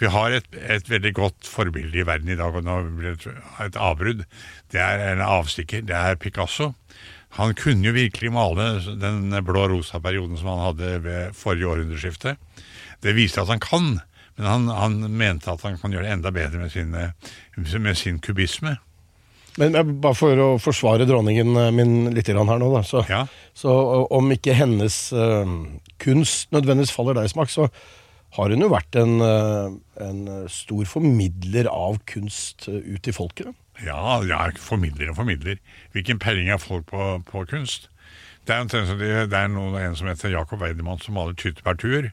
Vi 0.00 0.08
har 0.14 0.32
et, 0.32 0.48
et 0.56 0.88
veldig 0.88 1.12
godt 1.18 1.48
forbilde 1.48 2.00
i 2.00 2.06
verden 2.08 2.32
i 2.32 2.38
dag, 2.38 2.56
og 2.56 2.64
nå 2.64 2.78
blir 2.96 3.18
det 3.18 3.34
et, 3.34 3.44
et 3.66 3.76
avbrudd. 3.76 4.24
Det 4.72 4.80
er 4.80 5.04
en 5.10 5.24
avstikker. 5.26 5.84
Det 5.84 6.00
er 6.00 6.16
Picasso. 6.16 6.72
Han 7.36 7.54
kunne 7.58 7.84
jo 7.86 7.92
virkelig 7.92 8.32
male 8.32 8.68
den 8.98 9.34
blå 9.44 9.66
rosa 9.68 10.00
perioden 10.00 10.38
som 10.40 10.48
han 10.54 10.64
hadde 10.70 10.92
ved 11.04 11.36
forrige 11.36 11.68
århundreskifte. 11.68 12.36
Det 13.04 13.14
viste 13.14 13.42
at 13.42 13.52
han 13.52 13.62
kan, 13.62 13.98
men 14.38 14.46
han, 14.48 14.68
han 14.72 14.98
mente 15.12 15.52
at 15.52 15.62
han 15.66 15.76
kan 15.78 15.92
gjøre 15.92 16.08
det 16.08 16.16
enda 16.16 16.32
bedre 16.34 16.62
med, 16.62 16.72
sine, 16.72 17.10
med 17.56 17.98
sin 18.00 18.18
kubisme. 18.24 18.78
Men 19.58 19.74
jeg, 19.74 19.98
bare 20.02 20.14
for 20.14 20.40
å 20.40 20.48
forsvare 20.62 21.06
dronningen 21.08 21.56
eh, 21.58 21.70
min 21.74 22.12
litt 22.14 22.30
her 22.30 22.38
nå, 22.38 22.72
da. 22.76 22.82
Så, 22.86 23.02
Ja. 23.10 23.24
så 23.56 23.72
om 24.14 24.30
ikke 24.30 24.54
hennes 24.54 25.08
uh, 25.10 25.46
kunst 25.98 26.52
nødvendigvis 26.54 26.94
faller 26.94 27.18
deg 27.18 27.26
i 27.26 27.32
smak, 27.32 27.50
så 27.50 27.66
har 28.38 28.54
hun 28.54 28.62
jo 28.62 28.70
vært 28.70 28.98
en, 29.00 29.16
uh, 29.18 29.72
en 30.04 30.20
stor 30.52 30.86
formidler 30.86 31.66
av 31.72 31.98
kunst 32.06 32.68
ut 32.68 33.02
til 33.02 33.16
folket. 33.16 33.50
Ja, 33.84 34.18
ja, 34.26 34.48
formidler 34.58 35.12
og 35.12 35.20
formidler. 35.20 35.60
Hvilken 35.94 36.18
peiling 36.18 36.50
har 36.50 36.58
folk 36.62 36.86
på, 36.90 37.22
på 37.26 37.44
kunst? 37.50 37.88
Det 38.48 38.54
er, 38.56 38.62
en, 38.64 39.00
det 39.28 39.36
er 39.36 39.48
noen, 39.52 39.74
en 39.76 39.96
som 39.98 40.08
heter 40.08 40.32
Jakob 40.32 40.62
Weidemann 40.62 41.00
som 41.02 41.18
maler 41.18 41.34
tyttebærtuer. 41.36 42.08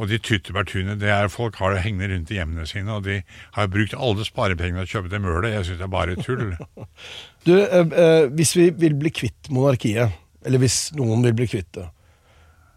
Og 0.00 0.08
de 0.08 0.16
tyttebærtuene, 0.16 0.96
det 1.00 1.10
er 1.12 1.28
folk 1.28 1.58
har 1.60 1.74
det 1.74 1.82
hengende 1.84 2.08
rundt 2.14 2.32
i 2.32 2.38
hjemmene 2.38 2.64
sine, 2.66 2.94
og 2.96 3.04
de 3.04 3.18
har 3.52 3.68
brukt 3.68 3.92
alle 3.92 4.24
sparepengene 4.24 4.86
til 4.86 4.88
å 4.88 4.92
kjøpe 4.94 5.12
det 5.12 5.20
mølet. 5.20 5.52
Jeg 5.52 5.68
syns 5.68 5.82
det 5.82 5.88
er 5.88 5.92
bare 5.92 6.16
tull. 6.24 6.46
Du, 7.44 7.52
eh, 7.60 7.82
eh, 8.00 8.30
hvis 8.32 8.54
vi 8.56 8.70
vil 8.80 8.94
bli 8.96 9.10
kvitt 9.12 9.50
monarkiet, 9.52 10.14
eller 10.48 10.62
hvis 10.62 10.78
noen 10.96 11.20
vil 11.26 11.34
bli 11.36 11.48
kvitt 11.52 11.74
det, 11.76 11.84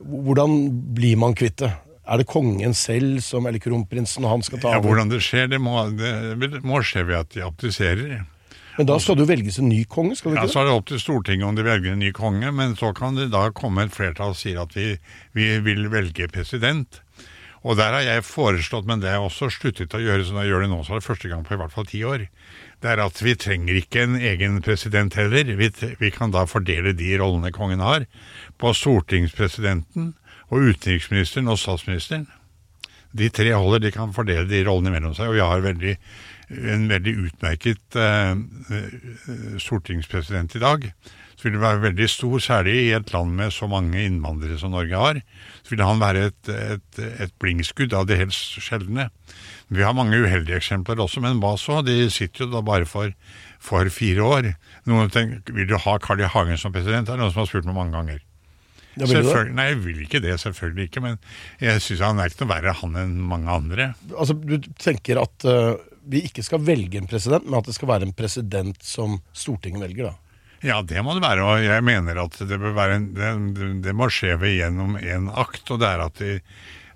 hvordan 0.03 0.57
blir 0.97 1.15
man 1.21 1.35
kvitt 1.37 1.61
det? 1.63 1.71
Er 2.07 2.21
det 2.21 2.27
kongen 2.29 2.73
selv 2.77 3.19
som, 3.25 3.47
eller 3.49 3.59
kronprinsen, 3.59 4.23
og 4.23 4.37
han 4.37 4.45
skal 4.45 4.61
ta 4.63 4.77
Ja, 4.77 4.81
hvordan 4.83 5.11
det 5.11 5.19
skjer, 5.25 5.49
det 5.51 5.59
må, 5.59 5.75
det 5.91 6.63
må 6.63 6.79
skje 6.85 7.03
ved 7.07 7.19
at 7.19 7.33
de 7.35 7.43
abdiserer. 7.43 8.21
Men 8.77 8.85
da 8.85 8.99
skal 9.01 9.17
det 9.17 9.25
jo 9.25 9.31
velges 9.31 9.57
en 9.57 9.71
ny 9.71 9.81
konge, 9.89 10.15
skal 10.15 10.35
det 10.35 10.43
Ja, 10.43 10.47
Så 10.51 10.61
er 10.61 10.69
det 10.69 10.75
opp 10.77 10.87
til 10.91 11.01
Stortinget 11.01 11.47
om 11.47 11.57
de 11.57 11.65
velger 11.65 11.95
en 11.95 12.03
ny 12.03 12.13
konge, 12.15 12.51
men 12.53 12.77
så 12.77 12.93
kan 12.95 13.17
det 13.17 13.31
da 13.33 13.47
komme 13.49 13.87
et 13.87 13.95
flertall 13.95 14.35
og 14.35 14.39
sier 14.39 14.61
at 14.61 14.75
vi, 14.77 14.93
vi 15.33 15.57
vil 15.65 15.89
velge 15.91 16.29
president. 16.31 17.01
Og 17.65 17.75
der 17.79 17.95
har 17.95 18.05
jeg 18.05 18.23
foreslått, 18.23 18.85
men 18.87 19.01
det 19.01 19.09
har 19.09 19.17
jeg 19.17 19.31
også 19.31 19.49
sluttet 19.51 19.95
å 19.97 19.99
gjøre, 19.99 20.23
så 20.23 20.35
når 20.35 20.45
jeg 20.45 20.51
gjør 20.53 20.63
det 20.63 20.69
nå, 20.71 20.77
så 20.85 20.93
er 20.93 21.01
det 21.01 21.07
første 21.07 21.31
gang 21.31 21.41
på 21.43 21.55
i 21.55 21.59
hvert 21.59 21.73
fall 21.73 21.89
ti 21.89 22.03
år. 22.05 22.27
Det 22.85 22.91
er 22.93 23.01
at 23.01 23.19
vi 23.25 23.33
trenger 23.33 23.79
ikke 23.81 24.05
en 24.05 24.15
egen 24.21 24.61
president 24.61 25.17
heller. 25.17 25.49
Vi, 25.57 25.71
vi 25.97 26.13
kan 26.13 26.31
da 26.35 26.45
fordele 26.47 26.93
de 26.95 27.17
rollene 27.17 27.51
kongen 27.55 27.81
har, 27.81 28.05
på 28.61 28.71
stortingspresidenten 28.77 30.13
og 30.49 30.71
utenriksministeren 30.71 31.51
og 31.51 31.59
statsministeren. 31.61 32.27
De 33.17 33.29
tre 33.33 33.53
holder, 33.53 33.85
de 33.85 33.93
kan 33.95 34.13
fordele 34.15 34.47
de 34.49 34.63
rollene 34.67 34.93
mellom 34.93 35.15
seg, 35.15 35.29
og 35.29 35.37
vi 35.37 35.43
har 35.43 35.63
veldig, 35.63 35.93
en 36.73 36.89
veldig 36.91 37.13
utmerket 37.27 37.97
eh, 37.97 38.33
eh, 38.77 39.55
stortingspresident 39.63 40.57
i 40.59 40.63
dag. 40.63 40.91
Så 41.37 41.45
vil 41.45 41.53
det 41.53 41.61
være 41.61 41.83
veldig 41.83 42.07
stor, 42.09 42.39
særlig 42.41 42.75
i 42.81 42.93
et 42.97 43.11
land 43.13 43.35
med 43.37 43.53
så 43.53 43.67
mange 43.69 44.01
innvandrere 44.01 44.57
som 44.57 44.71
Norge 44.73 44.97
har. 44.97 45.19
Så 45.61 45.75
vil 45.75 45.83
han 45.85 46.01
være 46.01 46.31
et, 46.31 46.49
et, 46.49 47.01
et 47.27 47.35
blinkskudd 47.37 47.93
av 47.93 48.07
det 48.09 48.17
helt 48.23 48.33
sjeldne. 48.33 49.11
Vi 49.69 49.85
har 49.85 49.93
mange 49.93 50.17
uheldige 50.17 50.57
eksempler 50.57 51.03
også, 51.03 51.21
men 51.21 51.37
hva 51.43 51.53
så? 51.61 51.83
De 51.85 52.07
sitter 52.13 52.45
jo 52.45 52.55
da 52.55 52.63
bare 52.65 52.89
for, 52.89 53.13
for 53.61 53.91
fire 53.93 54.25
år. 54.25 54.49
Noen 54.89 55.13
tenker, 55.13 55.53
Vil 55.53 55.69
du 55.69 55.77
ha 55.77 55.97
Carl 56.01 56.25
I. 56.25 56.31
Hagen 56.33 56.57
som 56.57 56.73
president? 56.73 57.05
Det 57.05 57.13
er 57.13 57.21
noen 57.21 57.35
som 57.35 57.43
har 57.43 57.51
spurt 57.51 57.69
meg 57.69 57.77
mange 57.77 57.93
ganger. 57.93 58.23
Ja, 58.23 58.23
vil 58.23 58.23
du 58.23 58.23
det? 58.23 58.86
Selvfølgelig- 58.97 59.55
Nei, 59.57 59.67
jeg 59.69 59.81
vil 59.83 59.99
ikke 60.05 60.21
det, 60.23 60.39
selvfølgelig 60.41 60.87
ikke. 60.89 61.03
Men 61.05 61.19
jeg 61.61 61.81
syns 61.81 62.03
han 62.05 62.19
er 62.19 62.31
ikke 62.31 62.45
noe 62.45 62.53
verre 62.55 62.73
han 62.81 62.95
enn 63.03 63.17
mange 63.21 63.49
andre. 63.49 63.91
Altså, 64.17 64.33
du 64.33 64.57
tenker 64.81 65.21
at 65.21 65.45
uh, 65.45 65.75
vi 66.07 66.23
ikke 66.27 66.45
skal 66.45 66.63
velge 66.63 66.97
en 66.97 67.09
president, 67.09 67.45
men 67.45 67.59
at 67.59 67.67
det 67.67 67.75
skal 67.75 67.91
være 67.91 68.07
en 68.07 68.15
president 68.17 68.81
som 68.83 69.19
Stortinget 69.33 69.83
velger, 69.83 70.11
da? 70.11 70.15
Ja, 70.65 70.81
det 70.81 71.03
må 71.05 71.13
det 71.13 71.21
være. 71.21 71.45
Og 71.45 71.61
jeg 71.61 71.83
mener 71.85 72.23
at 72.23 72.39
det, 72.39 72.57
en, 72.57 73.53
det, 73.53 73.69
det 73.85 73.93
må 73.95 74.09
skje 74.09 74.37
ved 74.41 74.57
gjennom 74.57 74.97
en 74.97 75.29
akt. 75.29 75.69
Og 75.69 75.81
det 75.83 75.91
er 75.91 76.03
at, 76.07 76.21
de, 76.23 76.39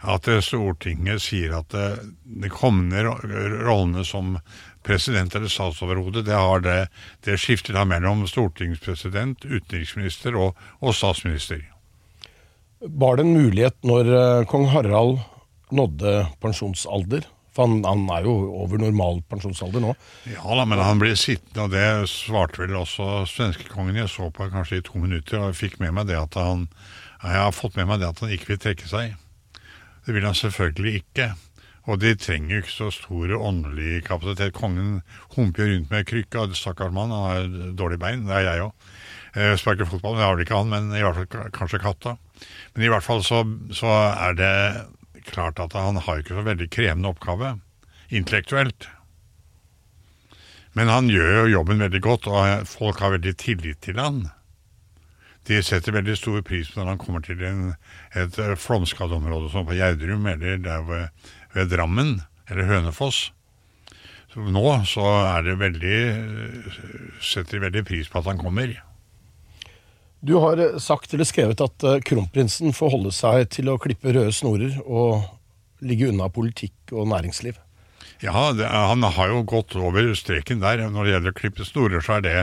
at 0.02 0.30
Stortinget 0.46 1.22
sier 1.22 1.54
at 1.60 1.70
det, 1.76 1.88
de 2.42 2.50
kommende 2.50 3.04
rollene 3.06 4.06
som 4.08 4.38
president 4.86 5.36
eller 5.38 5.52
statsoverhode, 5.52 6.24
det, 6.26 6.40
det, 6.66 6.78
det 7.28 7.38
skifter 7.38 7.78
da 7.78 7.86
mellom 7.86 8.26
stortingspresident, 8.30 9.46
utenriksminister 9.46 10.38
og, 10.40 10.58
og 10.82 10.98
statsminister. 10.98 11.62
Var 12.82 13.18
det 13.18 13.28
en 13.28 13.36
mulighet 13.38 13.78
når 13.86 14.08
eh, 14.10 14.48
kong 14.50 14.66
Harald 14.74 15.20
nådde 15.70 16.14
pensjonsalder? 16.42 17.28
For 17.54 17.68
han, 17.68 17.84
han 17.86 18.08
er 18.16 18.26
jo 18.26 18.34
over 18.64 18.80
normal 18.82 19.20
pensjonsalder 19.30 19.84
nå. 19.84 19.92
Ja 20.32 20.56
da, 20.58 20.64
men 20.66 20.82
han 20.82 21.02
blir 21.02 21.18
sittende, 21.20 21.68
og 21.68 21.76
det 21.76 22.10
svarte 22.10 22.64
vel 22.64 22.74
også 22.80 23.26
svenskekongen. 23.30 24.00
Jeg 24.00 24.10
så 24.10 24.32
på 24.34 24.48
kanskje 24.50 24.80
i 24.80 24.86
to 24.88 25.02
minutter, 25.04 25.44
og 25.44 25.60
fikk 25.60 25.78
med 25.84 25.94
meg 25.98 26.10
det 26.10 26.18
at 26.18 26.40
han 26.40 26.70
Jeg 27.22 27.38
har 27.38 27.54
fått 27.54 27.78
med 27.78 27.86
meg 27.86 28.02
det 28.02 28.10
at 28.10 28.24
han 28.24 28.34
ikke 28.34 28.56
vil 28.56 28.62
trekke 28.64 28.90
seg. 28.90 29.14
Det 30.08 30.16
vil 30.16 30.26
han 30.26 30.38
selvfølgelig 30.38 31.04
ikke. 31.04 31.28
Og 31.90 32.00
de 32.02 32.16
trenger 32.18 32.56
jo 32.56 32.64
ikke 32.64 32.74
så 32.74 32.90
stor 32.94 33.36
åndelig 33.38 34.02
kapasitet. 34.08 34.56
Kongen 34.58 35.04
humper 35.36 35.70
rundt 35.70 35.94
med 35.94 36.08
krykke, 36.10 36.48
og 36.48 36.58
stakkars 36.58 36.94
mann, 36.96 37.14
han 37.14 37.30
har 37.30 37.76
dårlig 37.78 38.02
bein. 38.02 38.26
Det 38.26 38.40
er 38.40 38.48
jeg 38.48 38.66
òg. 38.66 38.90
Eh, 39.36 39.54
Sparker 39.60 39.86
fotball, 39.86 40.18
det 40.18 40.26
har 40.26 40.34
vel 40.34 40.46
ikke 40.48 40.58
han, 40.64 40.74
men 40.74 40.90
i 40.98 41.06
hvert 41.06 41.22
fall 41.22 41.52
kanskje 41.54 41.84
katta. 41.84 42.18
Men 42.74 42.86
i 42.86 42.92
hvert 42.92 43.06
fall 43.06 43.24
så, 43.26 43.44
så 43.76 43.92
er 44.12 44.38
det 44.40 44.56
klart 45.28 45.60
at 45.62 45.76
han 45.78 46.00
har 46.02 46.22
ikke 46.22 46.38
så 46.38 46.46
veldig 46.46 46.70
krevende 46.74 47.12
oppgave 47.12 47.56
intellektuelt. 48.12 48.90
Men 50.78 50.92
han 50.92 51.10
gjør 51.12 51.34
jo 51.42 51.58
jobben 51.58 51.84
veldig 51.84 52.02
godt, 52.04 52.30
og 52.32 52.68
folk 52.70 53.02
har 53.04 53.16
veldig 53.18 53.34
tillit 53.40 53.82
til 53.84 54.00
han. 54.00 54.24
De 55.50 55.58
setter 55.66 55.96
veldig 55.96 56.16
stor 56.20 56.44
pris 56.46 56.70
på 56.70 56.80
når 56.80 56.94
han 56.94 57.02
kommer 57.02 57.24
til 57.26 57.42
en, 57.44 57.74
et 58.14 58.36
flomskadd 58.36 58.62
flomskadeområde 58.62 59.50
som 59.52 59.66
på 59.68 59.76
Gjerdrum, 59.76 60.28
eller 60.30 60.62
der 60.62 60.86
ved, 60.88 61.30
ved 61.56 61.72
Drammen, 61.74 62.20
eller 62.48 62.70
Hønefoss. 62.70 63.32
Så 64.32 64.46
nå 64.48 64.64
så 64.88 65.08
er 65.34 65.44
det 65.44 65.58
veldig 65.60 65.98
setter 67.20 67.58
de 67.58 67.66
veldig 67.66 67.84
pris 67.90 68.08
på 68.08 68.22
at 68.22 68.30
han 68.32 68.40
kommer. 68.40 68.78
Du 70.22 70.36
har 70.38 70.58
eh, 70.58 70.78
sagt 70.78 71.14
eller 71.14 71.26
skrevet 71.26 71.62
at 71.66 71.84
eh, 71.84 72.00
kronprinsen 72.06 72.76
får 72.78 72.94
holde 72.94 73.14
seg 73.16 73.48
til 73.56 73.72
å 73.72 73.80
klippe 73.82 74.14
røde 74.14 74.34
snorer 74.36 74.78
og 74.86 75.26
ligge 75.82 76.12
unna 76.12 76.30
politikk 76.30 76.94
og 76.94 77.10
næringsliv. 77.10 77.58
Ja, 78.22 78.52
det, 78.54 78.68
han 78.70 79.02
har 79.02 79.32
jo 79.32 79.42
gått 79.50 79.74
over 79.74 80.14
streken 80.14 80.62
der. 80.62 80.84
Når 80.94 81.08
det 81.08 81.16
gjelder 81.16 81.34
å 81.34 81.40
klippe 81.40 81.66
snorer, 81.66 82.06
så 82.06 82.20
er 82.20 82.26
det, 82.28 82.36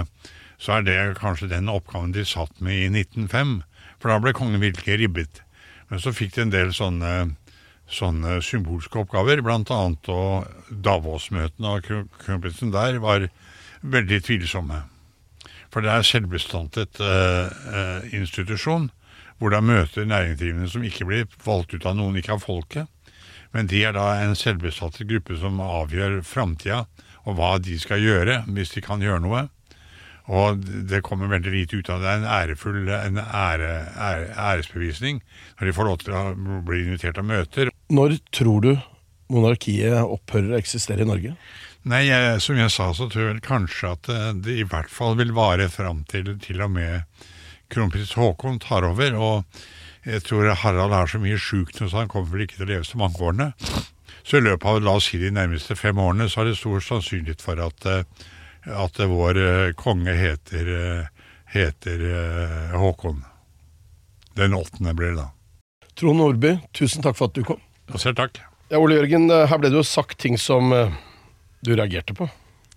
så 0.58 0.78
er 0.78 0.88
det 0.88 0.96
kanskje 1.20 1.52
den 1.52 1.70
oppgaven 1.70 2.10
de 2.16 2.26
satt 2.26 2.50
med 2.58 2.74
i 2.74 2.88
1905. 2.90 3.60
For 4.02 4.10
da 4.10 4.18
ble 4.22 4.34
kongen 4.34 4.62
virkelig 4.62 4.98
ribbet. 4.98 5.42
Men 5.88 6.02
så 6.02 6.10
fikk 6.14 6.34
de 6.34 6.48
en 6.48 6.54
del 6.54 6.74
sånne, 6.74 7.14
sånne 7.86 8.40
symbolske 8.42 9.04
oppgaver, 9.04 9.38
annet 9.46 10.10
og 10.10 10.50
Davos-møtene 10.68 11.76
av 11.76 11.86
kronprinsen 11.86 12.74
der 12.74 12.98
var 13.06 13.30
veldig 13.86 14.24
tvilsomme. 14.26 14.82
For 15.72 15.84
det 15.84 15.92
er 15.92 16.06
selvbestandet 16.06 17.00
uh, 17.02 17.48
uh, 17.48 18.06
institusjon, 18.14 18.88
hvor 19.38 19.52
da 19.54 19.60
møter 19.62 20.08
næringsdrivende 20.08 20.70
som 20.72 20.86
ikke 20.86 21.06
blir 21.08 21.28
valgt 21.44 21.74
ut 21.76 21.86
av 21.86 21.98
noen, 21.98 22.16
ikke 22.18 22.38
av 22.38 22.46
folket. 22.46 22.88
Men 23.54 23.68
de 23.70 23.84
er 23.86 23.94
da 23.96 24.10
en 24.22 24.36
selvbestattet 24.36 25.08
gruppe 25.08 25.36
som 25.40 25.60
avgjør 25.64 26.20
framtida, 26.26 26.84
og 27.28 27.38
hva 27.38 27.54
de 27.62 27.76
skal 27.80 28.02
gjøre, 28.02 28.42
hvis 28.56 28.74
de 28.74 28.82
kan 28.84 29.04
gjøre 29.04 29.22
noe. 29.24 29.46
Og 30.28 30.60
det 30.90 31.00
kommer 31.06 31.30
veldig 31.32 31.52
lite 31.54 31.78
ut 31.80 31.88
av 31.88 32.02
det. 32.02 32.04
Det 32.04 32.12
er 32.12 32.18
en 32.20 32.30
ærefull 32.34 32.90
en 32.92 33.20
ære, 33.22 33.72
ære, 33.96 34.26
æresbevisning 34.36 35.22
når 35.58 35.68
de 35.68 35.74
får 35.76 35.88
lov 35.88 36.02
til 36.02 36.16
å 36.16 36.24
bli 36.68 36.82
invitert 36.84 37.20
av 37.20 37.28
møter. 37.28 37.72
Når 37.88 38.18
tror 38.36 38.64
du 38.64 38.72
monarkiet 39.32 39.96
opphører 40.04 40.52
å 40.52 40.60
eksistere 40.60 41.04
i 41.04 41.08
Norge? 41.08 41.32
Nei, 41.88 42.02
jeg, 42.04 42.40
som 42.44 42.58
jeg 42.58 42.68
sa, 42.74 42.90
så 42.92 43.06
tror 43.08 43.30
jeg 43.30 43.44
kanskje 43.46 43.90
at 43.94 44.08
eh, 44.12 44.30
det 44.44 44.58
i 44.60 44.64
hvert 44.68 44.90
fall 44.92 45.14
vil 45.16 45.30
vare 45.36 45.70
fram 45.72 46.02
til 46.10 46.34
til 46.42 46.60
og 46.60 46.74
med 46.74 47.22
kronprins 47.72 48.12
Haakon 48.18 48.58
tar 48.60 48.84
over. 48.84 49.16
Og 49.16 49.62
jeg 50.04 50.20
tror 50.26 50.50
Harald 50.52 50.92
er 50.92 51.08
så 51.08 51.20
mye 51.22 51.38
sjuk 51.40 51.72
nå, 51.78 51.88
så 51.88 52.02
han 52.02 52.10
kommer 52.12 52.34
vel 52.34 52.44
ikke 52.44 52.58
til 52.58 52.66
å 52.66 52.70
leve 52.74 52.88
så 52.88 53.00
mange 53.00 53.22
årene. 53.24 53.54
Så 54.20 54.36
i 54.36 54.44
løpet 54.44 54.68
av 54.68 54.82
la 54.84 54.98
oss 55.00 55.08
si 55.08 55.22
de 55.22 55.32
nærmeste 55.32 55.78
fem 55.80 55.96
årene, 55.96 56.28
så 56.28 56.42
er 56.42 56.50
det 56.50 56.58
stor 56.60 56.84
sannsynlighet 56.84 57.46
for 57.46 57.64
at, 57.64 57.88
eh, 57.88 58.28
at 58.84 59.00
vår 59.14 59.42
eh, 59.46 59.72
konge 59.80 60.12
heter, 60.12 60.70
heter 61.56 62.06
Håkon. 62.76 63.24
Den 64.36 64.60
åttende 64.60 64.92
blir 64.92 65.14
det 65.14 65.22
da. 65.24 65.30
Trond 65.96 66.20
Nordby, 66.20 66.58
tusen 66.76 67.00
takk 67.02 67.16
for 67.16 67.32
at 67.32 67.38
du 67.38 67.46
kom. 67.48 67.64
Selv 67.96 68.20
takk. 68.20 68.44
Ja, 68.68 68.76
Ole 68.76 69.00
Jørgen, 69.00 69.30
her 69.32 69.56
ble 69.56 69.72
det 69.72 69.80
jo 69.80 69.88
sagt 69.88 70.20
ting 70.20 70.36
som 70.36 70.68
du 71.64 71.74
reagerte 71.76 72.16
på. 72.16 72.28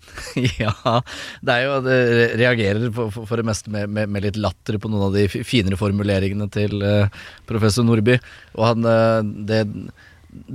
Ja, 0.58 1.00
det 1.44 1.54
er 1.54 1.66
jo 1.66 1.74
Det 1.84 1.98
reagerer 2.40 2.86
for, 2.94 3.12
for, 3.14 3.38
det 3.38 3.46
meste 3.46 3.72
med, 3.72 3.90
med, 3.92 4.10
med 4.12 4.26
litt 4.26 4.40
latter 4.40 4.78
på 4.82 4.90
noen 4.90 5.08
av 5.10 5.16
de 5.16 5.26
finere 5.46 5.78
formuleringene 5.80 6.48
til 6.52 6.82
uh, 6.82 7.20
professor 7.48 7.86
Nordby. 7.86 8.18
Og 8.58 8.66
han 8.66 8.88
uh, 8.88 9.20
det, 9.22 9.62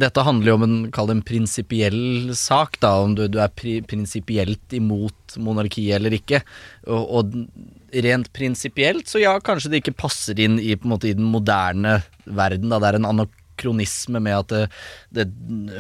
Dette 0.04 0.26
handler 0.26 0.52
jo 0.52 0.58
om 0.58 0.68
en, 0.68 0.78
en 0.90 1.24
prinsipiell 1.26 2.34
sak, 2.38 2.80
da, 2.84 2.96
om 3.06 3.16
du, 3.18 3.28
du 3.32 3.40
er 3.44 3.52
pri, 3.54 3.80
prinsipielt 3.88 4.74
imot 4.74 5.38
monarkiet 5.38 6.00
eller 6.00 6.18
ikke. 6.18 6.42
Og, 6.90 7.04
og 7.22 8.00
rent 8.04 8.32
prinsipielt, 8.36 9.08
så 9.08 9.22
ja, 9.22 9.38
kanskje 9.40 9.72
det 9.72 9.84
ikke 9.84 10.00
passer 10.02 10.40
inn 10.44 10.58
i, 10.60 10.74
måte, 10.84 11.12
i 11.12 11.18
den 11.18 11.30
moderne 11.30 12.02
verden. 12.26 12.74
Da. 12.74 12.82
Det 12.82 12.90
er 12.90 13.00
en 13.00 13.12
anakronisme 13.14 13.47
med 13.66 14.34
at 14.36 14.50
det, 14.54 14.68
det 15.12 15.28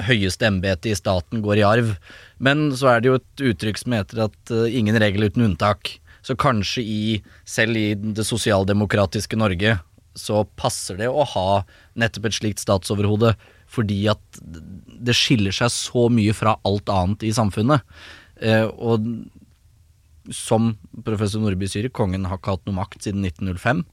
høyeste 0.08 0.48
embetet 0.48 0.92
i 0.92 0.96
staten 0.98 1.42
går 1.42 1.58
i 1.58 1.68
arv. 1.68 1.94
Men 2.40 2.72
så 2.76 2.96
er 2.96 3.02
det 3.02 3.10
jo 3.12 3.20
et 3.20 3.46
uttrykk 3.52 3.78
som 3.78 3.94
heter 3.98 4.26
at 4.28 4.54
uh, 4.54 4.66
ingen 4.70 4.98
regel 4.98 5.28
uten 5.28 5.46
unntak. 5.50 6.00
Så 6.22 6.36
kanskje 6.36 6.84
i, 6.84 7.22
selv 7.46 7.78
i 7.78 7.94
det 7.96 8.26
sosialdemokratiske 8.28 9.38
Norge, 9.40 9.78
så 10.18 10.44
passer 10.58 10.98
det 10.98 11.08
å 11.10 11.24
ha 11.36 11.63
nettopp 11.96 12.26
et 12.28 12.38
slikt 12.40 12.63
statsoverhode, 12.63 13.36
fordi 13.70 14.08
at 14.10 14.40
det 14.42 15.16
skiller 15.16 15.54
seg 15.54 15.72
så 15.72 16.08
mye 16.10 16.34
fra 16.36 16.58
alt 16.66 16.90
annet 16.90 17.28
i 17.28 17.34
samfunnet. 17.36 17.86
Uh, 18.42 18.68
og 18.78 19.06
som 20.34 20.74
professor 21.06 21.40
Nordby 21.42 21.68
sier, 21.70 21.90
kongen 21.90 22.26
har 22.28 22.38
ikke 22.40 22.56
hatt 22.58 22.66
noe 22.68 22.76
makt 22.78 23.06
siden 23.08 23.24
1905. 23.26 23.84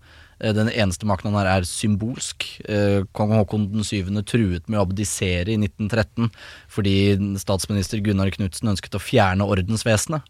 Eh, 0.41 0.53
Den 0.53 0.69
eneste 0.69 1.07
makten 1.07 1.31
han 1.33 1.39
har, 1.47 1.47
er 1.61 1.69
symbolsk. 1.69 2.45
Eh, 2.69 3.05
Kong 3.15 3.31
Haakon 3.37 3.69
7. 3.85 4.11
truet 4.27 4.69
med 4.69 4.79
å 4.81 4.87
abdisere 4.89 5.49
i 5.55 5.57
1913 5.61 6.31
fordi 6.69 7.17
statsminister 7.39 8.03
Gunnar 8.03 8.31
Knudsen 8.35 8.73
ønsket 8.75 8.99
å 8.99 9.03
fjerne 9.03 9.47
ordensvesenet. 9.47 10.23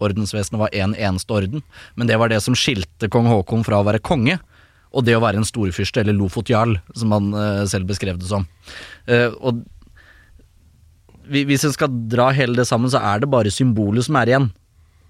Ordensvesenet 0.00 0.60
var 0.60 0.74
en 0.76 0.94
eneste 0.94 1.32
orden, 1.32 1.62
men 1.96 2.06
det 2.06 2.18
var 2.20 2.28
det 2.28 2.42
som 2.44 2.54
skilte 2.54 3.08
kong 3.08 3.26
Haakon 3.30 3.64
fra 3.64 3.80
å 3.80 3.86
være 3.86 4.00
konge. 4.04 4.38
Og 4.96 5.04
det 5.04 5.16
å 5.16 5.20
være 5.20 5.36
en 5.40 5.44
storfyrste, 5.48 6.00
eller 6.00 6.14
lofotjarl, 6.16 6.76
som 6.94 7.12
han 7.12 7.32
eh, 7.34 7.64
selv 7.68 7.88
beskrev 7.88 8.18
det 8.20 8.28
som. 8.28 8.46
Og 9.40 9.64
vi- 11.26 11.44
hvis 11.44 11.64
en 11.64 11.72
skal 11.72 11.88
dra 12.08 12.30
hele 12.32 12.54
det 12.56 12.66
sammen, 12.68 12.88
så 12.90 13.00
er 13.02 13.20
det 13.20 13.28
bare 13.30 13.50
symbolet 13.50 14.04
som 14.04 14.16
er 14.16 14.26
igjen 14.26 14.52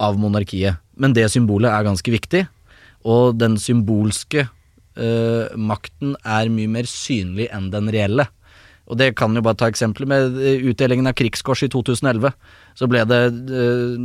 av 0.02 0.18
monarkiet. 0.20 0.80
Men 0.96 1.14
det 1.16 1.28
symbolet 1.32 1.72
er 1.72 1.87
ganske 1.87 2.12
viktig, 2.12 2.46
og 3.06 3.37
den 3.38 3.59
symbolske 3.61 4.46
uh, 4.46 5.52
makten 5.56 6.16
er 6.24 6.50
mye 6.52 6.70
mer 6.72 6.88
synlig 6.90 7.50
enn 7.54 7.70
den 7.74 7.92
reelle. 7.92 8.28
Og 8.87 8.98
det 9.00 9.16
kan 9.18 9.35
jo 9.35 9.42
bare 9.42 9.59
ta 9.59 9.66
eksempler 9.66 10.06
med 10.06 10.37
eh, 10.38 10.61
utdelingen 10.70 11.11
av 11.11 11.16
krigskors 11.18 11.64
i 11.66 11.68
2011. 11.72 12.30
Så 12.78 12.87
ble 12.87 13.00
det 13.11 13.18
uh, 13.50 13.96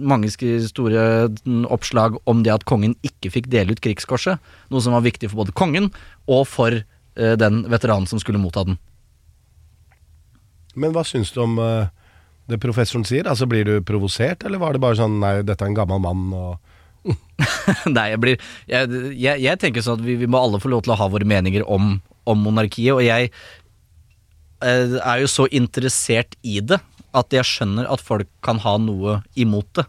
mange 0.00 0.30
store 0.32 1.02
mm, 1.34 1.66
oppslag 1.68 2.16
om 2.24 2.40
det 2.44 2.54
at 2.54 2.64
kongen 2.68 2.96
ikke 3.04 3.34
fikk 3.34 3.50
dele 3.52 3.76
ut 3.76 3.82
krigskorset. 3.84 4.40
Noe 4.72 4.80
som 4.80 4.96
var 4.96 5.04
viktig 5.04 5.28
for 5.28 5.42
både 5.42 5.52
kongen 5.52 5.90
og 6.24 6.46
for 6.48 6.80
uh, 6.80 7.34
den 7.36 7.66
veteranen 7.68 8.08
som 8.08 8.22
skulle 8.22 8.40
motta 8.40 8.64
den. 8.70 8.80
Men 10.74 10.94
hva 10.94 11.04
syns 11.04 11.32
du 11.34 11.42
om 11.44 11.58
eh, 11.60 11.90
det 12.52 12.60
professoren 12.62 13.06
sier? 13.08 13.28
Altså 13.28 13.48
Blir 13.50 13.66
du 13.68 13.74
provosert, 13.86 14.44
eller 14.46 14.62
var 14.62 14.76
det 14.76 14.82
bare 14.84 15.00
sånn 15.00 15.18
nei, 15.22 15.40
dette 15.46 15.64
er 15.64 15.72
en 15.72 15.78
gammel 15.78 16.02
mann 16.04 16.28
og 16.36 16.60
Nei, 17.90 18.12
jeg 18.12 18.20
blir 18.22 18.36
Jeg, 18.70 18.86
jeg, 19.18 19.40
jeg 19.42 19.58
tenker 19.58 19.82
sånn 19.82 19.98
at 19.98 20.06
vi, 20.06 20.14
vi 20.20 20.28
må 20.30 20.38
alle 20.38 20.60
få 20.62 20.70
lov 20.70 20.84
til 20.86 20.94
å 20.94 21.00
ha 21.00 21.08
våre 21.10 21.26
meninger 21.26 21.64
om, 21.66 21.96
om 22.30 22.44
monarkiet, 22.46 22.94
og 22.94 23.02
jeg 23.02 23.32
eh, 24.62 24.96
er 25.00 25.22
jo 25.24 25.30
så 25.30 25.48
interessert 25.50 26.38
i 26.46 26.60
det 26.62 26.78
at 27.12 27.34
jeg 27.34 27.44
skjønner 27.44 27.88
at 27.92 28.00
folk 28.00 28.28
kan 28.44 28.60
ha 28.64 28.76
noe 28.80 29.18
imot 29.38 29.68
det. 29.76 29.84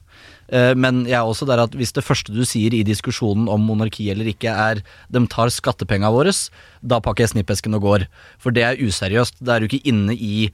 Eh, 0.54 0.74
men 0.76 1.04
jeg 1.08 1.16
er 1.18 1.28
også 1.28 1.48
der 1.48 1.62
at 1.64 1.76
hvis 1.78 1.96
det 1.96 2.04
første 2.06 2.36
du 2.36 2.44
sier 2.48 2.76
i 2.76 2.84
diskusjonen 2.88 3.48
om 3.52 3.64
monarki 3.64 4.10
eller 4.12 4.28
ikke 4.30 4.52
er 4.52 4.84
de 5.14 5.24
tar 5.32 5.54
skattepenga 5.54 6.12
våre, 6.14 6.34
da 6.82 7.00
pakker 7.04 7.26
jeg 7.26 7.36
snippesken 7.36 7.78
og 7.80 7.88
går. 7.88 8.08
For 8.44 8.56
det 8.56 8.68
er 8.68 8.82
useriøst. 8.82 9.40
Da 9.40 9.56
er 9.56 9.64
du 9.64 9.70
ikke 9.70 9.86
inne 9.90 10.18
i 10.18 10.50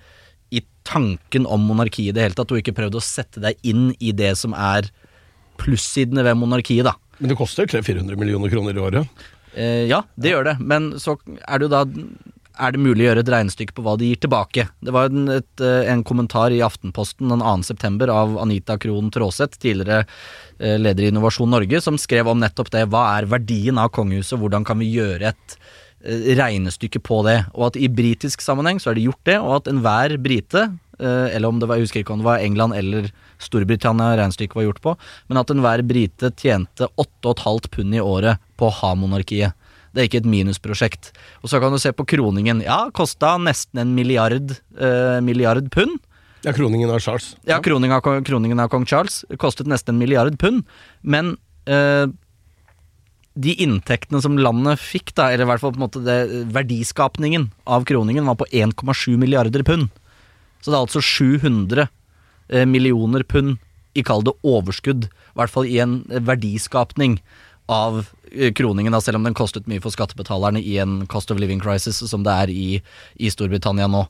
tanken 0.90 1.46
om 1.46 1.68
monarki 1.70 2.10
i 2.10 2.16
det 2.16 2.26
hele 2.26 2.38
tatt, 2.38 2.52
og 2.52 2.62
ikke 2.62 2.76
prøvd 2.78 2.98
å 2.98 3.04
sette 3.04 3.44
deg 3.44 3.60
inn 3.68 3.92
i 4.00 4.14
det 4.16 4.34
som 4.40 4.56
er 4.58 4.90
plussidene 5.60 6.26
ved 6.26 6.40
monarkiet, 6.40 6.88
da. 6.88 6.96
Men 7.20 7.34
det 7.34 7.38
koster 7.40 7.68
300-400 7.68 8.20
millioner 8.20 8.52
kroner 8.52 8.78
i 8.78 8.84
året. 8.84 9.24
Eh, 9.54 9.86
ja, 9.90 10.04
det 10.16 10.34
gjør 10.34 10.52
det, 10.52 10.58
men 10.62 10.94
så 11.02 11.18
er 11.42 11.60
det 11.60 11.68
jo 11.68 11.74
da 11.74 11.84
er 12.60 12.76
det 12.76 12.82
mulig 12.84 13.06
å 13.06 13.10
gjøre 13.10 13.24
et 13.24 13.32
regnestykke 13.32 13.76
på 13.76 13.84
hva 13.86 13.96
de 14.00 14.10
gir 14.10 14.20
tilbake. 14.24 14.66
Det 14.84 14.94
var 14.96 15.12
en, 15.12 15.28
et, 15.32 15.64
eh, 15.64 15.90
en 15.92 16.04
kommentar 16.08 16.54
i 16.56 16.62
Aftenposten 16.66 17.32
den 17.32 17.44
2. 17.44 17.54
september 17.70 18.12
av 18.12 18.36
Anita 18.42 18.78
Krohn 18.82 19.12
Traaseth, 19.16 19.60
tidligere 19.64 20.04
eh, 20.60 20.76
leder 20.80 21.06
i 21.06 21.12
Innovasjon 21.14 21.52
Norge, 21.56 21.82
som 21.84 22.00
skrev 22.02 22.28
om 22.32 22.42
nettopp 22.42 22.72
det. 22.76 22.86
Hva 22.92 23.06
er 23.18 23.30
verdien 23.32 23.80
av 23.80 23.94
kongehuset, 23.96 24.40
hvordan 24.42 24.68
kan 24.68 24.82
vi 24.84 24.92
gjøre 24.98 25.32
et 25.32 25.60
regnestykke 26.04 27.02
på 27.04 27.22
det? 27.28 27.40
Og 27.54 27.70
at 27.70 27.80
i 27.80 27.90
britisk 27.92 28.44
sammenheng 28.44 28.80
så 28.80 28.92
er 28.92 29.00
det 29.00 29.08
gjort 29.10 29.26
det, 29.28 29.38
og 29.40 29.56
at 29.60 29.72
enhver 29.72 30.16
brite, 30.22 30.66
eh, 31.00 31.28
eller 31.36 31.52
om 31.52 31.60
det 31.60 31.70
var, 31.70 31.80
jeg 31.80 31.90
husker 31.90 32.04
ikke 32.04 32.16
om 32.16 32.24
det 32.24 32.30
var 32.30 32.44
England 32.44 32.76
eller 32.78 33.10
Storbritannia 33.40 34.16
regnestykket 34.20 34.56
var 34.56 34.68
gjort 34.68 34.84
på, 34.84 34.96
men 35.30 35.42
at 35.42 35.54
enhver 35.54 35.84
brite 35.88 36.32
tjente 36.40 36.90
8,5 37.00 37.70
pund 37.72 37.96
i 37.96 38.04
året 38.04 38.40
på 38.60 38.70
å 38.70 38.78
ha 38.82 38.94
monarkiet. 39.00 39.56
Det 39.90 40.04
er 40.04 40.10
ikke 40.10 40.22
et 40.22 40.30
minusprosjekt. 40.30 41.10
Og 41.42 41.50
så 41.50 41.60
kan 41.62 41.74
du 41.74 41.80
se 41.82 41.92
på 41.96 42.06
kroningen. 42.06 42.62
Ja, 42.62 42.92
kosta 42.94 43.40
nesten 43.42 43.82
en 43.82 43.96
milliard, 43.98 44.54
eh, 44.78 45.18
milliard 45.26 45.72
pund. 45.74 45.98
Ja, 46.46 46.54
kroningen 46.56 46.92
av 46.94 47.02
Charles. 47.04 47.34
Ja, 47.50 47.58
kroningen 47.60 47.98
av, 47.98 48.24
kroningen 48.24 48.62
av 48.62 48.70
kong 48.72 48.86
Charles 48.88 49.26
kostet 49.42 49.68
nesten 49.68 49.96
en 49.96 50.00
milliard 50.00 50.38
pund. 50.40 50.64
Men 51.02 51.36
eh, 51.66 52.06
de 53.40 53.56
inntektene 53.64 54.20
som 54.24 54.38
landet 54.40 54.82
fikk, 54.82 55.14
da, 55.16 55.30
eller 55.32 55.46
i 55.46 55.50
hvert 55.54 55.64
fall 55.64 55.74
på 55.76 55.80
en 55.80 55.86
måte 55.86 56.04
det, 56.04 56.18
verdiskapningen 56.56 57.50
av 57.70 57.86
kroningen, 57.88 58.28
var 58.28 58.40
på 58.40 58.48
1,7 58.52 59.16
milliarder 59.22 59.64
pund. 59.68 59.88
Så 60.60 60.72
det 60.72 60.76
er 60.76 60.84
altså 60.84 61.04
700 61.04 61.86
eh, 61.86 62.66
millioner 62.68 63.24
pund 63.24 63.58
i 63.98 64.04
kall 64.06 64.26
overskudd, 64.28 65.08
i 65.08 65.38
hvert 65.40 65.54
fall 65.54 65.70
i 65.70 65.80
en 65.80 66.02
eh, 66.12 66.24
verdiskapning 66.24 67.20
av 67.72 68.02
eh, 68.34 68.52
kroningen, 68.56 68.92
da, 68.92 69.00
selv 69.04 69.22
om 69.22 69.28
den 69.28 69.38
kostet 69.38 69.70
mye 69.72 69.84
for 69.84 69.96
skattebetalerne 69.96 70.60
i 70.60 70.76
en 70.84 71.06
cost 71.12 71.32
of 71.32 71.40
living 71.40 71.62
crisis 71.64 72.02
som 72.12 72.26
det 72.28 72.36
er 72.44 72.52
i, 72.52 72.82
i 73.16 73.32
Storbritannia 73.32 73.88
nå. 73.88 74.04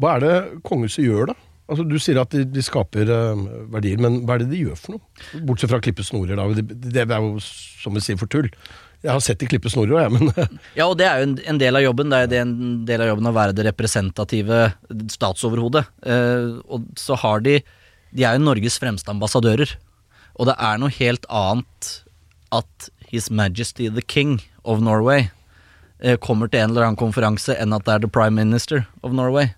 Hva 0.00 0.16
er 0.16 0.24
det 0.24 0.34
kongehuset 0.66 1.04
gjør, 1.04 1.30
da? 1.30 1.49
Altså, 1.70 1.86
du 1.86 1.96
sier 2.02 2.18
at 2.18 2.34
de, 2.34 2.44
de 2.50 2.62
skaper 2.66 3.10
uh, 3.10 3.40
verdier, 3.70 4.00
men 4.02 4.20
hva 4.26 4.36
er 4.36 4.44
det 4.44 4.50
de 4.50 4.64
gjør 4.64 4.78
for 4.78 4.96
noe? 4.96 5.42
Bortsett 5.46 5.70
fra 5.70 5.78
å 5.78 5.84
klippe 5.84 6.04
snorer, 6.06 6.34
da. 6.38 6.46
Det, 6.58 6.78
det 6.90 7.04
er 7.06 7.22
jo 7.22 7.36
som 7.40 7.94
vi 7.94 8.02
sier 8.04 8.18
for 8.20 8.30
tull. 8.30 8.50
Jeg 9.00 9.14
har 9.14 9.22
sett 9.24 9.40
de 9.40 9.48
klippe 9.48 9.70
snorer 9.72 9.94
òg, 9.96 10.00
jeg, 10.02 10.12
men 10.18 10.58
Ja, 10.78 10.88
og 10.90 10.98
det 11.00 11.06
er 11.08 11.20
jo 11.22 11.28
en, 11.30 11.36
en 11.54 11.60
del 11.62 11.78
av 11.78 11.84
jobben. 11.86 12.12
Det 12.12 12.36
er 12.36 12.42
en 12.44 12.82
del 12.88 13.04
av 13.04 13.12
jobben 13.12 13.30
å 13.30 13.36
være 13.36 13.54
det 13.56 13.64
representative 13.70 14.64
statsoverhodet. 15.14 15.86
Uh, 16.04 16.60
og 16.68 16.90
så 17.00 17.16
har 17.22 17.46
de 17.46 17.60
De 18.10 18.26
er 18.26 18.36
jo 18.36 18.44
Norges 18.44 18.76
fremste 18.82 19.12
ambassadører. 19.12 19.76
Og 20.36 20.50
det 20.50 20.56
er 20.58 20.80
noe 20.80 20.92
helt 20.98 21.26
annet 21.30 21.90
at 22.50 22.90
His 23.10 23.30
Majesty 23.30 23.88
the 23.88 24.02
King 24.02 24.40
of 24.64 24.82
Norway 24.82 25.28
eh, 26.02 26.16
kommer 26.18 26.50
til 26.50 26.62
en 26.62 26.72
eller 26.72 26.88
annen 26.88 26.98
konferanse 26.98 27.54
enn 27.54 27.74
at 27.76 27.86
det 27.86 27.94
er 27.94 28.04
The 28.04 28.10
Prime 28.10 28.34
Minister 28.38 28.84
of 29.06 29.14
Norway. 29.14 29.52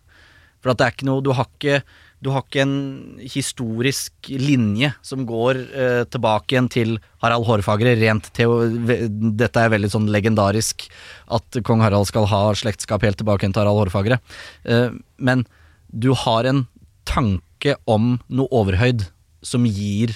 For 0.63 0.73
at 0.73 0.81
det 0.81 0.87
er 0.87 0.97
ikke 0.97 1.09
noe 1.09 1.25
Du 1.25 1.33
har 1.37 1.49
ikke, 1.49 1.81
du 2.23 2.31
har 2.35 2.45
ikke 2.45 2.63
en 2.63 2.77
historisk 3.21 4.31
linje 4.31 4.93
som 5.05 5.27
går 5.29 5.61
eh, 5.75 6.03
tilbake 6.13 6.55
igjen 6.55 6.71
til 6.73 6.95
Harald 7.25 7.49
Hårfagre. 7.49 7.97
Rent 7.99 8.31
teo 8.37 8.61
Dette 8.71 9.65
er 9.65 9.73
veldig 9.75 9.91
sånn 9.93 10.11
legendarisk 10.15 10.87
at 11.35 11.63
kong 11.67 11.83
Harald 11.85 12.09
skal 12.11 12.29
ha 12.31 12.45
slektskap 12.59 13.03
helt 13.07 13.19
tilbake 13.21 13.45
igjen 13.45 13.57
til 13.57 13.65
Harald 13.65 13.83
Hårfagre. 13.83 14.21
Eh, 14.65 14.95
men 15.19 15.47
du 15.93 16.13
har 16.17 16.49
en 16.49 16.67
tanke 17.09 17.77
om 17.91 18.17
noe 18.31 18.51
overhøyd 18.55 19.09
som 19.43 19.67
gir 19.67 20.15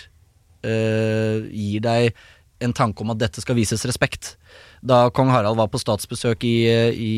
eh, 0.62 1.42
gir 1.50 1.82
deg 1.82 2.14
en 2.64 2.72
tanke 2.72 3.04
om 3.04 3.12
at 3.12 3.20
dette 3.20 3.42
skal 3.42 3.58
vises 3.58 3.84
respekt. 3.88 4.34
Da 4.86 5.06
kong 5.14 5.28
Harald 5.32 5.58
var 5.58 5.68
på 5.72 5.80
statsbesøk 5.80 6.46
i, 6.48 6.56
i, 6.94 7.14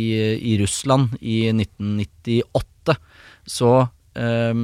i 0.51 0.57
Russland 0.63 1.15
i 1.21 1.45
1998, 1.53 2.78
så 3.49 3.73
eh, 4.19 4.55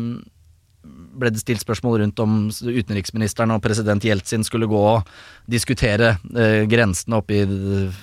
ble 1.14 1.30
det 1.32 1.42
stilt 1.42 1.62
spørsmål 1.62 2.00
rundt 2.02 2.20
om 2.22 2.38
utenriksministeren 2.50 3.54
og 3.54 3.62
president 3.64 4.04
Jeltsin 4.04 4.44
skulle 4.46 4.68
gå 4.70 4.80
og 4.80 5.10
diskutere 5.50 6.16
eh, 6.34 6.64
grensene 6.70 7.20
oppe 7.20 7.42
i 7.42 7.44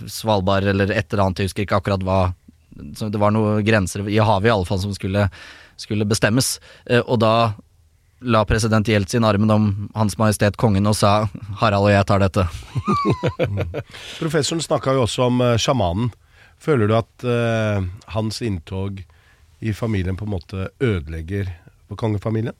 Svalbard 0.10 0.68
eller 0.72 0.94
et 0.94 1.08
eller 1.12 1.26
annet, 1.26 1.44
jeg 1.44 1.52
husker 1.52 1.68
ikke 1.68 1.82
akkurat 1.82 2.06
hva 2.08 2.22
Det 2.72 3.20
var 3.20 3.34
noen 3.36 3.66
grenser 3.68 4.08
i 4.08 4.18
havet 4.18 4.48
i 4.48 4.54
alle 4.54 4.66
fall 4.66 4.80
som 4.80 4.94
skulle, 4.96 5.28
skulle 5.78 6.08
bestemmes. 6.08 6.56
Eh, 6.88 7.04
og 7.04 7.20
da 7.22 7.54
la 8.22 8.46
president 8.46 8.88
Jeltsin 8.88 9.26
armen 9.26 9.52
om 9.52 9.68
Hans 9.96 10.18
Majestet 10.18 10.58
Kongen 10.58 10.88
og 10.88 10.96
sa 10.96 11.28
'Harald 11.60 11.90
og 11.90 11.92
jeg 11.92 12.06
tar 12.06 12.20
dette'. 12.22 12.48
Professoren 14.22 14.62
snakka 14.62 14.94
jo 14.94 15.04
også 15.04 15.28
om 15.28 15.42
eh, 15.42 15.58
sjamanen. 15.58 16.12
Føler 16.62 16.88
du 16.88 16.96
at 16.96 17.26
eh, 17.26 17.82
hans 18.14 18.42
inntog 18.42 19.02
i 19.62 19.74
familien 19.78 20.18
på 20.18 20.26
en 20.26 20.34
måte 20.34 20.70
ødelegger 20.82 21.50
for 21.88 22.00
kongefamilien? 22.02 22.56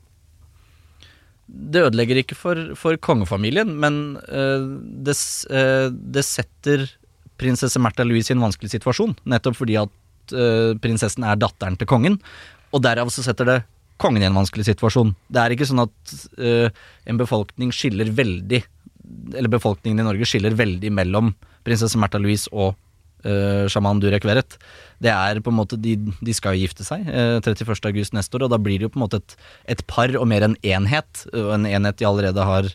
Det 1.52 1.82
ødelegger 1.88 2.22
ikke 2.22 2.38
for, 2.38 2.58
for 2.78 2.96
kongefamilien, 3.02 3.74
men 3.82 4.16
eh, 4.24 4.62
det, 5.04 5.16
eh, 5.50 5.88
det 5.90 6.24
setter 6.24 6.86
prinsesse 7.40 7.80
Märtha 7.82 8.06
Louise 8.06 8.30
i 8.30 8.36
en 8.36 8.44
vanskelig 8.44 8.70
situasjon. 8.76 9.16
Nettopp 9.28 9.58
fordi 9.58 9.76
at 9.80 10.34
eh, 10.36 10.72
prinsessen 10.80 11.26
er 11.26 11.40
datteren 11.40 11.76
til 11.80 11.90
kongen, 11.90 12.20
og 12.72 12.84
derav 12.86 13.10
så 13.12 13.24
setter 13.26 13.48
det 13.48 13.58
kongen 14.00 14.22
i 14.22 14.28
en 14.30 14.38
vanskelig 14.38 14.70
situasjon. 14.70 15.12
Det 15.28 15.42
er 15.42 15.54
ikke 15.54 15.68
sånn 15.68 15.84
at 15.84 16.14
en 16.40 17.18
befolkning 17.20 17.70
skiller 17.70 18.08
veldig 18.10 18.58
Eller 19.36 19.50
befolkningen 19.52 20.00
i 20.00 20.06
Norge 20.06 20.26
skiller 20.26 20.56
veldig 20.58 20.90
mellom 20.90 21.28
prinsesse 21.62 22.00
Märtha 22.00 22.18
Louise 22.18 22.50
og 22.50 22.72
uh, 23.26 23.68
sjaman 23.70 24.00
Durek 24.02 24.26
Verret. 24.28 24.58
Det 25.02 25.10
er 25.10 25.40
på 25.42 25.50
en 25.52 25.58
måte 25.58 25.78
De, 25.80 25.96
de 25.98 26.34
skal 26.36 26.56
jo 26.56 26.62
gifte 26.66 26.86
seg 26.86 27.08
eh, 27.10 27.38
31. 27.42 27.74
august 27.90 28.14
neste 28.14 28.38
år, 28.38 28.46
og 28.46 28.52
da 28.54 28.60
blir 28.62 28.78
det 28.78 28.86
jo 28.86 28.92
på 28.94 29.00
en 29.00 29.06
måte 29.06 29.22
et, 29.22 29.36
et 29.74 29.82
par 29.90 30.12
og 30.18 30.28
mer 30.30 30.46
en 30.46 30.56
enhet. 30.62 31.24
En 31.34 31.66
enhet 31.66 31.98
de 31.98 32.08
allerede 32.08 32.46
har, 32.46 32.70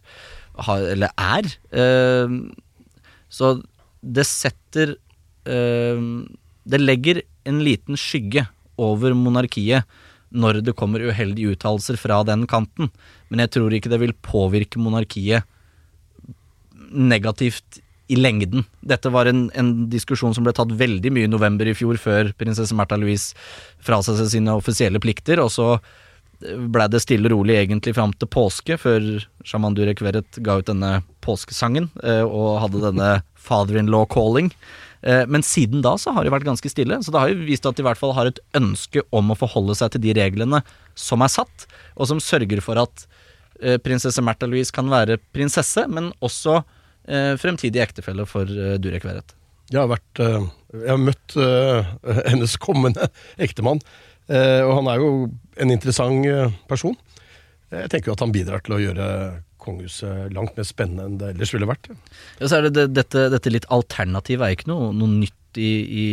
har 0.67 0.89
eller 0.95 1.13
er. 1.15 1.47
Eh, 1.71 2.35
så 3.31 3.57
det 4.01 4.27
setter 4.27 4.95
eh, 5.47 6.03
Det 6.67 6.83
legger 6.83 7.23
en 7.47 7.63
liten 7.63 7.99
skygge 7.99 8.45
over 8.77 9.15
monarkiet 9.17 9.87
når 10.27 10.59
det 10.67 10.75
kommer 10.75 11.05
uheldige 11.07 11.55
uttalelser 11.55 11.95
fra 11.99 12.19
den 12.27 12.43
kanten. 12.51 12.91
Men 13.31 13.45
jeg 13.45 13.55
tror 13.55 13.73
ikke 13.73 13.91
det 13.93 14.01
vil 14.03 14.15
påvirke 14.25 14.79
monarkiet 14.79 15.47
negativt 16.91 17.79
i 18.07 18.15
lengden. 18.15 18.63
Dette 18.81 19.11
var 19.11 19.27
en, 19.27 19.47
en 19.57 19.71
diskusjon 19.91 20.33
som 20.35 20.45
ble 20.47 20.53
tatt 20.55 20.71
veldig 20.79 21.11
mye 21.11 21.27
i 21.27 21.31
november 21.31 21.67
i 21.67 21.75
fjor, 21.77 21.99
før 21.99 22.33
prinsesse 22.39 22.75
Märtha 22.77 22.99
Louise 22.99 23.35
frasa 23.83 24.15
seg 24.17 24.29
sine 24.31 24.55
offisielle 24.55 25.01
plikter, 25.03 25.41
og 25.43 25.51
så 25.51 25.73
blei 26.37 26.85
det 26.93 27.01
stille 27.01 27.25
og 27.31 27.33
rolig 27.33 27.55
egentlig 27.57 27.95
fram 27.97 28.11
til 28.13 28.29
påske, 28.29 28.77
før 28.77 29.05
sjaman 29.47 29.73
Durek 29.77 30.03
Verret 30.05 30.37
ga 30.45 30.59
ut 30.59 30.67
denne 30.69 30.99
påskesangen 31.25 31.89
eh, 32.03 32.21
og 32.21 32.59
hadde 32.61 32.83
denne 32.83 33.07
father-in-law 33.47 34.05
calling. 34.13 34.51
Eh, 35.01 35.25
Men 35.25 35.41
siden 35.41 35.81
da 35.81 35.95
så 35.97 36.13
har 36.13 36.23
det 36.23 36.33
vært 36.35 36.45
ganske 36.45 36.69
stille, 36.69 36.99
så 37.01 37.13
det 37.13 37.23
har 37.23 37.33
jo 37.33 37.41
vist 37.47 37.65
at 37.65 37.75
de 37.77 37.81
i 37.81 37.87
hvert 37.89 37.97
fall 37.99 38.13
har 38.13 38.29
et 38.29 38.41
ønske 38.57 39.01
om 39.09 39.33
å 39.33 39.39
forholde 39.39 39.75
seg 39.79 39.95
til 39.95 40.05
de 40.05 40.13
reglene 40.19 40.61
som 40.93 41.25
er 41.25 41.33
satt, 41.33 41.65
og 41.97 42.11
som 42.13 42.21
sørger 42.21 42.61
for 42.61 42.85
at 42.85 43.07
eh, 43.59 43.81
prinsesse 43.81 44.21
Märtha 44.21 44.45
Louise 44.49 44.73
kan 44.75 44.93
være 44.93 45.17
prinsesse, 45.33 45.87
men 45.89 46.13
også 46.21 46.59
eh, 46.61 46.73
fremtidig 47.41 47.81
ektefelle 47.83 48.27
for 48.29 48.49
eh, 48.51 48.77
Durek 48.81 49.07
Verrett. 49.07 49.35
Jeg 49.71 49.81
har 49.81 49.89
vært 49.91 50.21
eh, 50.23 50.45
Jeg 50.75 50.93
har 50.93 51.01
møtt 51.01 51.37
eh, 51.39 51.89
hennes 52.31 52.55
kommende 52.63 53.09
ektemann, 53.43 53.81
eh, 54.31 54.61
og 54.63 54.77
han 54.79 54.91
er 54.91 55.03
jo 55.03 55.11
en 55.57 55.73
interessant 55.73 56.27
eh, 56.29 56.53
person. 56.69 56.95
Jeg 57.73 57.91
tenker 57.91 58.11
jo 58.11 58.15
at 58.15 58.23
han 58.23 58.31
bidrar 58.31 58.63
til 58.63 58.77
å 58.77 58.79
gjøre 58.79 59.07
kongehuset 59.67 60.31
langt 60.31 60.55
mer 60.55 60.67
spennende 60.67 61.07
enn 61.09 61.17
det 61.19 61.33
ellers 61.33 61.51
ville 61.51 61.67
vært. 61.67 61.89
Ja. 61.89 61.97
Ja, 62.39 62.47
så 62.47 62.59
er 62.59 62.67
det, 62.67 62.75
det 62.77 62.85
dette, 62.95 63.25
dette 63.33 63.51
litt 63.51 63.67
alternativet 63.73 64.45
er 64.45 64.55
ikke 64.55 64.69
noe, 64.71 64.93
noe 64.95 65.11
nytt 65.25 65.59
i, 65.59 65.71
i 65.83 66.05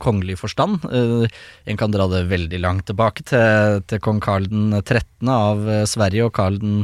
kongelig 0.00 0.38
forstand. 0.40 0.86
Uh, 0.88 1.26
en 1.68 1.80
kan 1.80 1.92
dra 1.92 2.06
det 2.08 2.24
veldig 2.30 2.62
langt 2.62 2.86
tilbake 2.88 3.26
til, 3.28 3.82
til 3.90 4.02
kong 4.04 4.22
Karl 4.24 4.48
den 4.48 4.72
13. 4.78 5.28
av 5.32 5.68
eh, 5.68 5.84
Sverige 5.90 6.28
og 6.28 6.34
Karl 6.38 6.60
den 6.62 6.76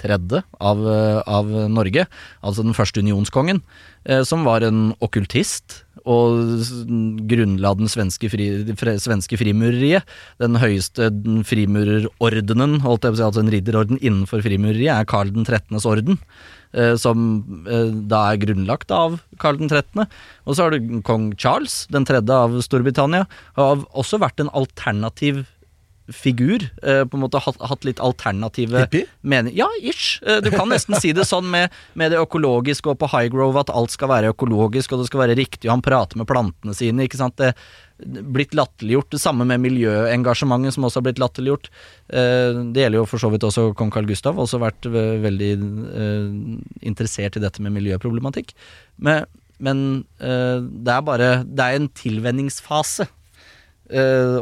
tredje 0.00 0.42
av, 0.60 0.82
eh, 0.86 1.22
av 1.26 1.50
Norge, 1.70 2.06
altså 2.42 2.64
den 2.64 2.76
første 2.76 3.02
unionskongen, 3.02 3.62
eh, 4.04 4.22
som 4.22 4.44
var 4.44 4.62
en 4.62 4.94
okkultist 5.00 5.82
og 6.06 6.62
grunnla 7.26 7.72
den 7.76 7.90
svenske, 7.90 8.30
fri, 8.30 8.46
svenske 9.02 9.38
frimureriet. 9.40 10.06
Den 10.38 10.54
høyeste 10.54 11.08
frimurerordenen, 11.48 12.78
holdt 12.84 13.02
jeg 13.02 13.14
på 13.14 13.16
å 13.16 13.18
si, 13.18 13.26
altså 13.26 13.42
en 13.42 13.50
ridderorden 13.50 13.98
innenfor 13.98 14.44
frimureriet, 14.44 14.92
er 14.94 15.08
Karl 15.10 15.32
den 15.34 15.44
13.s 15.44 15.88
orden. 15.88 16.20
eh, 16.74 16.94
Som 16.94 17.64
da 18.06 18.32
er 18.32 18.38
grunnlagt 18.38 18.90
av 18.90 19.20
Karl 19.38 19.58
den 19.58 19.68
13. 19.68 20.06
Og 20.46 20.54
så 20.54 20.62
har 20.62 20.70
du 20.70 21.00
kong 21.02 21.34
Charles, 21.36 21.86
den 21.90 22.04
tredje 22.04 22.30
av 22.30 22.50
Storbritannia, 22.62 23.26
har 23.56 23.76
også 23.96 24.20
vært 24.20 24.40
en 24.40 24.50
alternativ 24.50 25.46
figur. 26.12 26.62
eh, 26.82 27.04
På 27.04 27.16
en 27.16 27.22
måte 27.24 27.40
hatt, 27.42 27.56
hatt 27.60 27.84
litt 27.84 27.98
alternative 28.00 28.84
Hippie? 28.84 29.06
mening. 29.22 29.54
Ja, 29.56 29.66
ish. 29.82 30.20
Eh, 30.26 30.40
Du 30.40 30.50
kan 30.50 30.68
nesten 30.68 30.94
si 31.00 31.12
det 31.12 31.24
sånn 31.26 31.48
med, 31.50 31.70
med 31.94 32.12
det 32.12 32.18
økologiske 32.20 32.86
og 32.92 32.98
på 32.98 33.08
Highgrove, 33.10 33.58
at 33.60 33.70
alt 33.74 33.90
skal 33.90 34.08
være 34.08 34.30
økologisk 34.34 34.92
og 34.92 35.00
det 35.02 35.06
skal 35.10 35.20
være 35.24 35.36
riktig, 35.36 35.66
og 35.68 35.76
han 35.78 35.82
prater 35.82 36.16
med 36.16 36.26
plantene 36.26 36.74
sine. 36.74 37.02
ikke 37.08 37.16
sant? 37.18 37.36
Det 37.36 37.54
blitt 37.98 38.52
latterliggjort. 38.54 39.08
Det 39.10 39.20
samme 39.22 39.46
med 39.48 39.58
miljøengasjementet, 39.64 40.74
som 40.74 40.84
også 40.84 41.00
har 41.00 41.06
blitt 41.08 41.18
latterliggjort. 41.22 41.70
Eh, 42.12 42.52
Det 42.72 42.82
gjelder 42.84 42.98
jo 43.00 43.06
for 43.06 43.18
så 43.18 43.30
vidt 43.32 43.42
også 43.42 43.74
kong 43.74 43.90
Carl 43.90 44.06
Gustav, 44.06 44.36
også 44.36 44.60
vært 44.60 44.84
veldig 44.86 45.50
interessert 46.82 47.36
i 47.36 47.40
dette 47.42 47.60
med 47.64 47.72
miljøproblematikk. 47.72 48.52
Men, 48.98 49.24
men 49.58 50.04
det 50.18 50.92
er 50.92 51.02
bare 51.06 51.44
Det 51.44 51.60
er 51.64 51.76
en 51.80 51.88
tilvenningsfase 51.88 53.08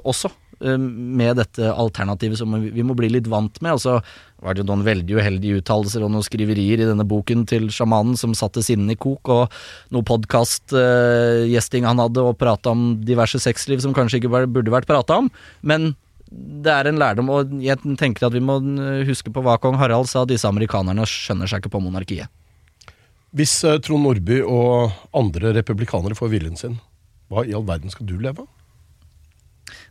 også 0.05 0.31
med 0.61 1.39
dette 1.41 1.73
alternativet 1.73 2.39
som 2.39 2.55
vi 2.61 2.75
vi 2.75 2.85
må 2.87 2.97
bli 2.99 3.11
litt 3.13 3.29
vant 3.31 3.61
med. 3.65 3.77
Og 3.77 3.83
så 3.83 3.97
var 4.45 4.55
det 4.55 4.63
jo 4.63 4.69
noen 4.69 4.85
veldig 4.87 5.19
uheldige 5.19 5.61
uttalelser 5.63 6.05
og 6.05 6.13
noen 6.13 6.27
skriverier 6.27 6.83
i 6.83 6.89
denne 6.89 7.07
boken 7.09 7.47
til 7.49 7.71
sjamanen 7.73 8.19
som 8.21 8.37
satte 8.37 8.65
sinnene 8.65 8.97
i 8.97 9.01
kok, 9.01 9.31
og 9.33 9.95
noe 9.95 10.07
podkastgjesting 10.07 11.89
han 11.89 12.03
hadde, 12.03 12.23
og 12.23 12.39
prata 12.41 12.75
om 12.75 12.87
diverse 13.07 13.41
sexliv 13.43 13.83
som 13.85 13.97
kanskje 13.97 14.21
ikke 14.21 14.47
burde 14.47 14.75
vært 14.75 14.91
prata 14.91 15.23
om. 15.23 15.31
Men 15.63 15.95
det 16.35 16.73
er 16.73 16.89
en 16.89 16.99
lærdom, 16.99 17.31
og 17.31 17.53
jeg 17.63 17.79
tenker 18.01 18.27
at 18.27 18.35
vi 18.35 18.43
må 18.43 18.59
eh, 18.59 19.05
huske 19.07 19.31
på 19.31 19.43
hva 19.45 19.55
kong 19.63 19.77
Harald 19.79 20.09
sa. 20.11 20.25
Disse 20.27 20.49
amerikanerne 20.49 21.07
skjønner 21.07 21.51
seg 21.51 21.63
ikke 21.63 21.77
på 21.77 21.83
monarkiet. 21.85 22.33
Hvis 23.35 23.55
eh, 23.67 23.79
Trond 23.85 24.07
Nordby 24.07 24.41
og 24.43 24.95
andre 25.15 25.55
republikanere 25.55 26.19
får 26.19 26.33
viljen 26.33 26.59
sin, 26.59 26.81
hva 27.31 27.47
i 27.47 27.55
all 27.55 27.67
verden 27.69 27.93
skal 27.93 28.09
du 28.09 28.17
leve 28.19 28.45
av? 28.45 28.51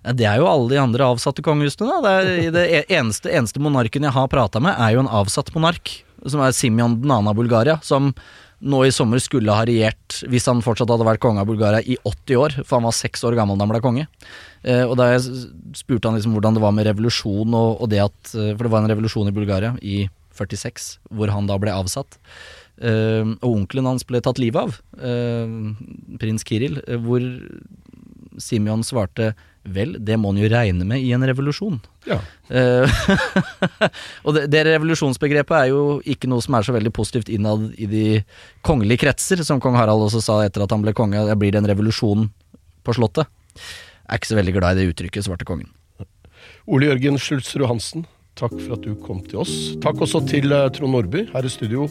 Det 0.03 0.25
er 0.27 0.41
jo 0.41 0.49
alle 0.51 0.71
de 0.73 0.79
andre 0.81 1.09
avsatte 1.13 1.43
kongehusene. 1.45 1.87
Da. 1.87 1.99
Det, 2.03 2.13
er, 2.13 2.53
det 2.55 2.63
e- 2.67 2.87
eneste, 2.99 3.31
eneste 3.31 3.61
monarken 3.63 4.03
jeg 4.03 4.15
har 4.15 4.31
prata 4.31 4.59
med, 4.63 4.75
er 4.75 4.97
jo 4.97 5.03
en 5.05 5.11
avsatt 5.21 5.53
monark. 5.55 6.01
Som 6.27 6.43
er 6.43 6.55
Simeon 6.55 6.97
2. 7.03 7.19
av 7.31 7.37
Bulgaria. 7.37 7.77
Som 7.83 8.11
nå 8.63 8.79
i 8.87 8.93
sommer 8.95 9.19
skulle 9.19 9.51
ha 9.51 9.65
regjert, 9.67 10.21
hvis 10.31 10.47
han 10.47 10.63
fortsatt 10.63 10.91
hadde 10.91 11.07
vært 11.07 11.21
konge 11.23 11.43
av 11.43 11.49
Bulgaria, 11.49 11.81
i 11.83 11.97
80 11.99 12.39
år, 12.39 12.55
for 12.63 12.77
han 12.77 12.87
var 12.87 12.95
seks 12.95 13.23
år 13.27 13.35
gammel 13.35 13.59
da 13.59 13.65
han 13.65 13.73
ble 13.73 13.81
konge. 13.83 14.07
Eh, 14.63 14.83
og 14.87 14.95
da 14.99 15.09
spurte 15.19 16.07
han 16.07 16.17
liksom 16.17 16.35
hvordan 16.37 16.55
det 16.55 16.63
var 16.63 16.75
med 16.75 16.87
revolusjon 16.87 17.57
og, 17.59 17.83
og 17.83 17.89
det 17.91 17.99
at 18.05 18.35
eh, 18.37 18.53
For 18.55 18.63
det 18.63 18.71
var 18.71 18.85
en 18.85 18.91
revolusjon 18.93 19.27
i 19.27 19.35
Bulgaria 19.35 19.73
i 19.83 20.05
46, 20.33 20.93
hvor 21.11 21.33
han 21.33 21.49
da 21.49 21.59
ble 21.61 21.75
avsatt. 21.75 22.15
Eh, 22.79 23.27
og 23.43 23.49
onkelen 23.49 23.91
hans 23.91 24.07
ble 24.07 24.23
tatt 24.23 24.39
livet 24.41 24.63
av, 24.63 24.79
prins 26.21 26.47
Kiril, 26.47 26.79
hvor 27.03 27.27
Simeon 28.41 28.85
svarte 28.87 29.33
vel, 29.63 29.95
det 30.03 30.17
må 30.19 30.33
en 30.33 30.41
jo 30.41 30.49
regne 30.51 30.85
med 30.87 31.03
i 31.03 31.13
en 31.15 31.23
revolusjon. 31.23 31.77
Ja. 32.07 32.17
Eh, 32.51 33.03
og 34.25 34.35
det, 34.35 34.47
det 34.51 34.63
revolusjonsbegrepet 34.67 35.55
er 35.57 35.69
jo 35.71 35.83
ikke 36.03 36.29
noe 36.31 36.43
som 36.43 36.57
er 36.57 36.67
så 36.67 36.75
veldig 36.75 36.91
positivt 36.95 37.31
innad 37.31 37.69
i 37.79 37.87
de 37.89 38.05
kongelige 38.65 39.05
kretser, 39.05 39.43
som 39.47 39.61
kong 39.63 39.77
Harald 39.79 40.03
også 40.09 40.23
sa 40.23 40.41
etter 40.43 40.65
at 40.65 40.75
han 40.75 40.83
ble 40.83 40.95
konge. 40.97 41.23
Det 41.29 41.37
blir 41.39 41.55
det 41.55 41.63
en 41.63 41.71
revolusjon 41.71 42.27
på 42.83 42.97
Slottet. 42.97 43.31
Jeg 43.55 44.09
er 44.11 44.19
ikke 44.19 44.33
så 44.33 44.39
veldig 44.41 44.57
glad 44.57 44.75
i 44.75 44.83
det 44.83 44.91
uttrykket, 44.91 45.27
svarte 45.29 45.47
kongen. 45.47 45.71
Ole 46.67 46.91
Jørgen 46.91 47.19
Sluttsrud 47.19 47.67
Hansen, 47.71 48.05
takk 48.39 48.55
for 48.57 48.75
at 48.75 48.83
du 48.83 48.97
kom 48.99 49.23
til 49.23 49.41
oss. 49.43 49.53
Takk 49.83 50.03
også 50.03 50.25
til 50.27 50.51
eh, 50.51 50.69
Trond 50.75 50.95
Nordby. 50.95 51.27
Her 51.31 51.47
i 51.47 51.51
studio 51.51 51.87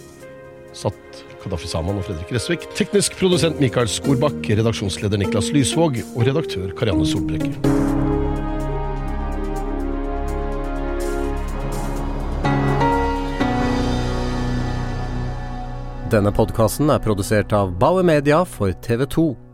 satt 0.77 1.25
Kadafi 1.43 1.69
Saman 1.71 1.99
og 1.99 2.07
Fredrik 2.07 2.31
Resvik. 2.35 2.69
Teknisk 2.79 3.19
produsent 3.19 3.61
Mikael 3.63 3.91
Skorbakk, 3.91 4.47
redaksjonsleder 4.47 5.21
Niklas 5.21 5.51
Lysvåg 5.55 5.99
og 6.15 6.27
redaktør 6.29 6.71
Karianne 6.79 7.09
Solbrekke. 7.09 7.53
Denne 16.13 16.29
podkasten 16.37 16.93
er 16.93 17.01
produsert 17.01 17.55
av 17.57 17.71
Bauer 17.81 18.05
Media 18.05 18.43
for 18.45 18.75
TV 18.85 19.07
2. 19.09 19.52